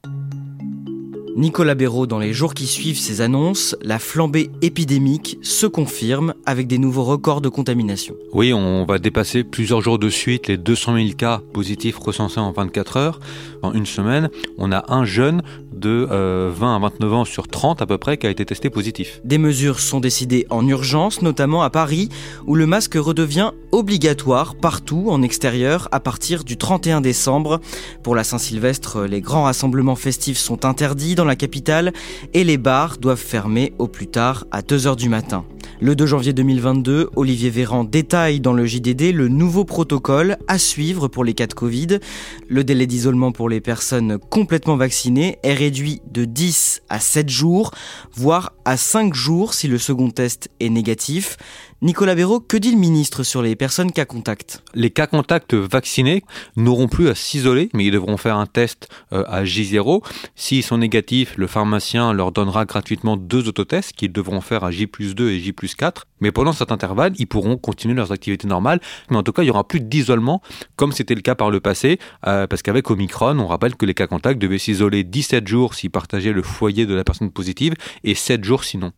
Nicolas 1.39 1.77
Béraud, 1.77 2.09
dans 2.09 2.19
les 2.19 2.33
jours 2.33 2.53
qui 2.53 2.67
suivent 2.67 2.99
ces 2.99 3.21
annonces, 3.21 3.77
la 3.81 4.01
flambée 4.01 4.51
épidémique 4.61 5.39
se 5.41 5.67
confirme 5.67 6.35
avec 6.47 6.67
des 6.67 6.79
nouveaux 6.79 7.05
records 7.05 7.41
de 7.41 7.49
contamination. 7.49 8.17
Oui, 8.33 8.53
on 8.53 8.85
va 8.85 8.99
dépasser 8.99 9.45
plusieurs 9.45 9.81
jours 9.81 10.01
de 10.01 10.09
suite 10.09 10.49
les 10.49 10.57
200 10.57 10.97
000 10.97 11.09
cas 11.17 11.41
positifs 11.53 11.97
recensés 11.97 12.41
en 12.41 12.51
24 12.51 12.97
heures. 12.97 13.21
En 13.63 13.73
une 13.73 13.87
semaine, 13.87 14.31
on 14.57 14.73
a 14.73 14.93
un 14.93 15.05
jeune 15.05 15.43
de 15.73 16.09
20 16.11 16.13
euh, 16.13 16.51
à 16.51 16.79
29 16.81 17.13
ans 17.13 17.25
sur 17.25 17.47
30 17.47 17.83
à 17.83 17.87
peu 17.87 17.99
près 17.99 18.17
qui 18.19 18.27
a 18.27 18.31
été 18.31 18.45
testé 18.45 18.69
positif. 18.69 19.21
Des 19.23 19.39
mesures 19.39 19.79
sont 19.79 20.01
décidées 20.01 20.45
en 20.51 20.67
urgence, 20.67 21.23
notamment 21.23 21.63
à 21.63 21.71
Paris, 21.71 22.09
où 22.49 22.57
le 22.57 22.67
masque 22.67 22.95
redevient 22.95 23.53
obligatoire 23.71 24.57
partout 24.57 25.07
en 25.09 25.23
extérieur 25.23 25.89
à 25.93 26.01
partir 26.01 26.43
du 26.43 26.57
31 26.57 27.01
décembre. 27.01 27.61
Pour 28.03 28.17
la 28.17 28.25
Saint-Sylvestre, 28.25 29.05
les 29.05 29.21
grands 29.21 29.45
rassemblements 29.45 29.95
festifs 29.95 30.39
sont 30.39 30.65
interdits 30.65 31.15
dans 31.15 31.28
la 31.29 31.37
capitale 31.37 31.93
et 32.35 32.43
les 32.43 32.59
bars 32.59 32.99
doivent 32.99 33.19
fermer 33.19 33.73
au 33.79 33.87
plus 33.87 34.09
tard 34.09 34.47
à 34.51 34.63
2h 34.63 34.97
du 34.97 35.09
matin. 35.09 35.45
Le 35.81 35.95
2 35.95 36.07
janvier 36.07 36.33
2022, 36.33 37.11
Olivier 37.15 37.51
Véran 37.51 37.85
détaille 37.85 38.41
dans 38.41 38.53
le 38.53 38.67
JDD 38.67 39.13
le 39.13 39.29
nouveau 39.29 39.65
protocole 39.65 40.37
à 40.49 40.59
suivre 40.59 41.07
pour 41.07 41.23
les 41.23 41.35
cas 41.35 41.47
de 41.47 41.55
Covid. 41.55 42.01
Le 42.49 42.65
délai 42.65 42.89
d'isolement 42.89 43.31
pour 43.31 43.49
les 43.49 43.61
personnes 43.61 44.19
complètement 44.19 44.77
vaccinées 44.77 45.39
est 45.45 45.55
réduit 45.55 46.03
de 46.11 46.25
10 46.25 46.83
à 46.89 46.99
7 46.99 47.29
jours, 47.29 47.71
voire 48.13 48.55
à 48.65 48.77
5 48.77 49.15
jours 49.15 49.55
si 49.55 49.69
le 49.69 49.79
second 49.79 50.11
test 50.11 50.49
est 50.59 50.69
négatif. 50.69 51.37
Nicolas 51.81 52.17
Béraud, 52.17 52.41
que 52.41 52.57
dit 52.57 52.73
le 52.73 52.77
ministre 52.77 53.23
sur 53.23 53.41
les 53.41 53.55
personnes 53.55 53.93
cas 53.93 54.05
contact? 54.05 54.65
Les 54.75 54.91
cas 54.91 55.07
contacts 55.07 55.55
vaccinés 55.55 56.25
n'auront 56.57 56.89
plus 56.89 57.09
à 57.09 57.15
s'isoler, 57.15 57.71
mais 57.73 57.85
ils 57.85 57.93
devront 57.93 58.17
faire 58.17 58.37
un 58.37 58.47
test 58.47 58.89
euh, 59.13 59.23
à 59.29 59.45
J0. 59.45 60.03
S'ils 60.35 60.65
sont 60.65 60.79
négatifs, 60.79 61.37
le 61.37 61.47
pharmacien 61.47 62.13
leur 62.13 62.33
donnera 62.33 62.65
gratuitement 62.65 63.17
deux 63.17 63.47
autotests 63.47 63.93
qu'ils 63.93 64.11
devront 64.11 64.41
faire 64.41 64.65
à 64.65 64.73
J 64.73 64.89
2 64.89 65.31
et 65.31 65.39
J 65.39 65.55
4. 65.55 66.09
Mais 66.21 66.33
pendant 66.33 66.53
cet 66.53 66.73
intervalle, 66.73 67.13
ils 67.17 67.29
pourront 67.29 67.57
continuer 67.57 67.95
leurs 67.95 68.11
activités 68.11 68.49
normales. 68.49 68.81
Mais 69.09 69.17
en 69.17 69.23
tout 69.23 69.33
cas, 69.33 69.43
il 69.43 69.47
n'y 69.47 69.53
aura 69.53 69.63
plus 69.63 69.81
d'isolement, 69.81 70.43
comme 70.75 70.91
c'était 70.91 71.15
le 71.15 71.21
cas 71.21 71.37
par 71.37 71.53
le 71.53 71.61
passé, 71.61 72.01
euh, 72.27 72.49
parce 72.49 72.63
qu'avec 72.63 72.91
Omicron, 72.91 73.39
on 73.39 73.47
rappelle 73.47 73.77
que 73.77 73.87
les 73.87 73.95
cas 73.95 74.09
contacts 74.09 74.41
devaient 74.41 74.59
s'isoler 74.59 75.05
17 75.05 75.47
jours 75.47 75.75
s'ils 75.75 75.93
partageaient 75.93 76.33
le 76.33 76.43
foyer 76.43 76.87
de 76.87 76.95
la 76.95 77.05
personne 77.05 77.31
positive 77.31 77.75
et 78.03 78.17
7 78.17 78.43
jours 78.43 78.65
sinon. 78.65 78.93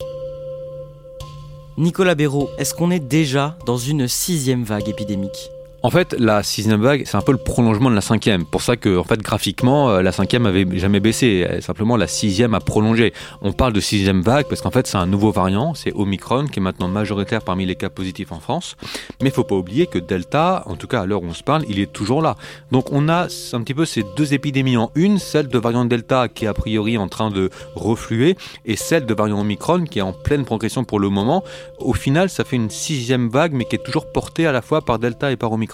Nicolas 1.78 2.14
Béraud, 2.14 2.50
est-ce 2.58 2.74
qu'on 2.74 2.90
est 2.90 3.00
déjà 3.00 3.56
dans 3.64 3.78
une 3.78 4.08
sixième 4.08 4.64
vague 4.64 4.88
épidémique? 4.88 5.50
En 5.82 5.88
fait, 5.88 6.14
la 6.18 6.42
sixième 6.42 6.82
vague, 6.82 7.04
c'est 7.06 7.16
un 7.16 7.22
peu 7.22 7.32
le 7.32 7.38
prolongement 7.38 7.88
de 7.88 7.94
la 7.94 8.02
cinquième. 8.02 8.44
Pour 8.44 8.60
ça 8.60 8.76
que, 8.76 8.98
en 8.98 9.04
fait, 9.04 9.22
graphiquement, 9.22 9.88
euh, 9.88 10.02
la 10.02 10.12
cinquième 10.12 10.44
avait 10.44 10.66
jamais 10.78 11.00
baissé. 11.00 11.48
Simplement, 11.60 11.96
la 11.96 12.06
sixième 12.06 12.52
a 12.52 12.60
prolongé. 12.60 13.14
On 13.40 13.52
parle 13.52 13.72
de 13.72 13.80
sixième 13.80 14.20
vague 14.20 14.44
parce 14.46 14.60
qu'en 14.60 14.70
fait, 14.70 14.86
c'est 14.86 14.98
un 14.98 15.06
nouveau 15.06 15.32
variant. 15.32 15.72
C'est 15.72 15.94
Omicron 15.94 16.48
qui 16.48 16.58
est 16.58 16.62
maintenant 16.62 16.88
majoritaire 16.88 17.40
parmi 17.40 17.64
les 17.64 17.76
cas 17.76 17.88
positifs 17.88 18.30
en 18.30 18.40
France. 18.40 18.76
Mais 19.22 19.30
il 19.30 19.32
faut 19.32 19.44
pas 19.44 19.54
oublier 19.54 19.86
que 19.86 19.98
Delta, 19.98 20.64
en 20.66 20.76
tout 20.76 20.86
cas 20.86 21.00
à 21.00 21.06
l'heure 21.06 21.22
où 21.22 21.26
on 21.26 21.32
se 21.32 21.42
parle, 21.42 21.64
il 21.66 21.80
est 21.80 21.90
toujours 21.90 22.20
là. 22.20 22.36
Donc, 22.72 22.92
on 22.92 23.08
a 23.08 23.28
un 23.54 23.62
petit 23.62 23.74
peu 23.74 23.86
ces 23.86 24.04
deux 24.18 24.34
épidémies 24.34 24.76
en 24.76 24.90
une. 24.96 25.16
Celle 25.18 25.48
de 25.48 25.58
variant 25.58 25.86
Delta 25.86 26.28
qui 26.28 26.44
est 26.44 26.48
a 26.48 26.54
priori 26.54 26.98
en 26.98 27.08
train 27.08 27.30
de 27.30 27.48
refluer 27.74 28.36
et 28.66 28.76
celle 28.76 29.06
de 29.06 29.14
variant 29.14 29.40
Omicron 29.40 29.84
qui 29.84 30.00
est 30.00 30.02
en 30.02 30.12
pleine 30.12 30.44
progression 30.44 30.84
pour 30.84 31.00
le 31.00 31.08
moment. 31.08 31.42
Au 31.78 31.94
final, 31.94 32.28
ça 32.28 32.44
fait 32.44 32.56
une 32.56 32.68
sixième 32.68 33.30
vague, 33.30 33.54
mais 33.54 33.64
qui 33.64 33.76
est 33.76 33.82
toujours 33.82 34.12
portée 34.12 34.46
à 34.46 34.52
la 34.52 34.60
fois 34.60 34.82
par 34.82 34.98
Delta 34.98 35.32
et 35.32 35.36
par 35.36 35.50
Omicron. 35.52 35.69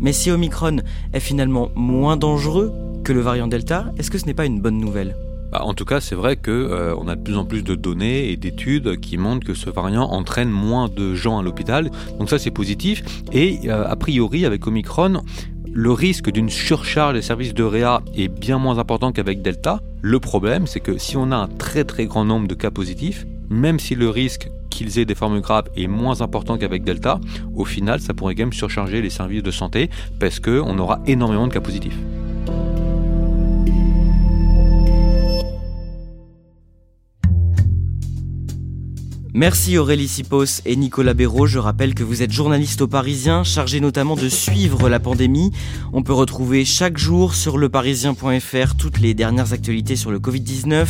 Mais 0.00 0.12
si 0.12 0.30
Omicron 0.30 0.78
est 1.12 1.20
finalement 1.20 1.70
moins 1.74 2.16
dangereux 2.16 2.72
que 3.02 3.12
le 3.12 3.20
variant 3.20 3.46
Delta, 3.46 3.92
est-ce 3.98 4.10
que 4.10 4.18
ce 4.18 4.26
n'est 4.26 4.34
pas 4.34 4.46
une 4.46 4.60
bonne 4.60 4.78
nouvelle? 4.78 5.16
Bah, 5.52 5.62
en 5.62 5.74
tout 5.74 5.84
cas, 5.84 6.00
c'est 6.00 6.14
vrai 6.14 6.36
qu'on 6.36 6.50
euh, 6.50 7.08
a 7.08 7.16
de 7.16 7.22
plus 7.22 7.36
en 7.36 7.44
plus 7.44 7.62
de 7.62 7.74
données 7.74 8.30
et 8.30 8.36
d'études 8.36 9.00
qui 9.00 9.16
montrent 9.16 9.46
que 9.46 9.54
ce 9.54 9.70
variant 9.70 10.04
entraîne 10.04 10.50
moins 10.50 10.88
de 10.88 11.14
gens 11.14 11.38
à 11.38 11.42
l'hôpital. 11.42 11.90
Donc 12.18 12.28
ça, 12.28 12.38
c'est 12.38 12.50
positif. 12.50 13.02
Et 13.32 13.60
euh, 13.70 13.86
a 13.86 13.96
priori, 13.96 14.44
avec 14.44 14.66
Omicron, 14.66 15.22
le 15.72 15.92
risque 15.92 16.30
d'une 16.30 16.50
surcharge 16.50 17.14
des 17.14 17.22
services 17.22 17.54
de 17.54 17.62
réa 17.62 18.02
est 18.14 18.28
bien 18.28 18.58
moins 18.58 18.78
important 18.78 19.12
qu'avec 19.12 19.40
Delta. 19.40 19.80
Le 20.02 20.18
problème, 20.20 20.66
c'est 20.66 20.80
que 20.80 20.98
si 20.98 21.16
on 21.16 21.30
a 21.30 21.36
un 21.36 21.48
très 21.48 21.84
très 21.84 22.06
grand 22.06 22.24
nombre 22.24 22.48
de 22.48 22.54
cas 22.54 22.70
positifs, 22.70 23.24
même 23.48 23.78
si 23.78 23.94
le 23.94 24.08
risque 24.08 24.48
qu'ils 24.76 24.98
aient 24.98 25.06
des 25.06 25.14
formes 25.14 25.40
graves 25.40 25.68
est 25.74 25.86
moins 25.86 26.20
important 26.20 26.58
qu'avec 26.58 26.84
Delta, 26.84 27.18
au 27.54 27.64
final, 27.64 28.00
ça 28.00 28.12
pourrait 28.12 28.34
quand 28.34 28.42
même 28.42 28.52
surcharger 28.52 29.00
les 29.00 29.10
services 29.10 29.42
de 29.42 29.50
santé 29.50 29.88
parce 30.20 30.38
qu'on 30.38 30.78
aura 30.78 31.00
énormément 31.06 31.46
de 31.48 31.52
cas 31.52 31.60
positifs. 31.60 31.96
Merci 39.38 39.76
Aurélie 39.76 40.08
Sipos 40.08 40.62
et 40.64 40.76
Nicolas 40.76 41.12
Béraud. 41.12 41.46
Je 41.46 41.58
rappelle 41.58 41.94
que 41.94 42.02
vous 42.02 42.22
êtes 42.22 42.32
journaliste 42.32 42.80
au 42.80 42.88
Parisien, 42.88 43.44
chargé 43.44 43.80
notamment 43.80 44.16
de 44.16 44.30
suivre 44.30 44.88
la 44.88 44.98
pandémie. 44.98 45.52
On 45.92 46.02
peut 46.02 46.14
retrouver 46.14 46.64
chaque 46.64 46.96
jour 46.96 47.34
sur 47.34 47.58
leparisien.fr 47.58 48.76
toutes 48.78 48.98
les 48.98 49.12
dernières 49.12 49.52
actualités 49.52 49.94
sur 49.94 50.10
le 50.10 50.20
Covid-19 50.20 50.86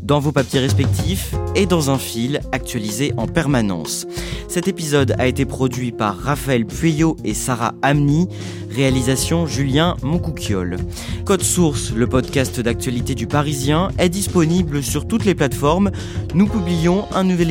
dans 0.00 0.20
vos 0.20 0.30
papiers 0.30 0.60
respectifs 0.60 1.34
et 1.56 1.66
dans 1.66 1.90
un 1.90 1.98
fil 1.98 2.40
actualisé 2.52 3.12
en 3.16 3.26
permanence. 3.26 4.06
Cet 4.46 4.68
épisode 4.68 5.16
a 5.18 5.26
été 5.26 5.44
produit 5.44 5.90
par 5.90 6.16
Raphaël 6.16 6.66
Pueyo 6.66 7.16
et 7.24 7.34
Sarah 7.34 7.74
Amni. 7.82 8.28
Réalisation 8.70 9.46
Julien 9.46 9.96
Moncouquiole. 10.02 10.76
Code 11.24 11.42
Source, 11.42 11.92
le 11.92 12.06
podcast 12.06 12.60
d'actualité 12.60 13.14
du 13.14 13.26
Parisien, 13.26 13.88
est 13.98 14.08
disponible 14.08 14.82
sur 14.82 15.08
toutes 15.08 15.24
les 15.24 15.34
plateformes. 15.34 15.90
Nous 16.34 16.46
publions 16.46 17.06
un 17.12 17.24
nouvel 17.24 17.50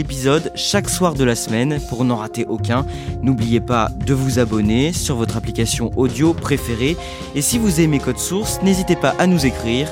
chaque 0.56 0.90
soir 0.90 1.14
de 1.14 1.24
la 1.24 1.36
semaine 1.36 1.80
pour 1.90 2.06
n'en 2.06 2.18
rater 2.18 2.46
aucun. 2.46 2.86
N'oubliez 3.22 3.60
pas 3.60 3.90
de 4.06 4.14
vous 4.14 4.40
abonner 4.40 4.94
sur 4.94 5.16
votre 5.16 5.38
application 5.38 5.92
audio 5.96 6.34
préférée. 6.34 6.98
Et 7.36 7.42
si 7.42 7.58
vous 7.58 7.82
aimez 7.82 8.00
Code 8.00 8.20
Source, 8.20 8.62
n'hésitez 8.62 8.96
pas 8.96 9.16
à 9.20 9.28
nous 9.28 9.46
écrire 9.46 9.88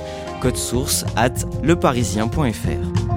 code 0.45 0.57
source 0.57 1.05
at 1.15 1.33
leparisien.fr. 1.63 3.14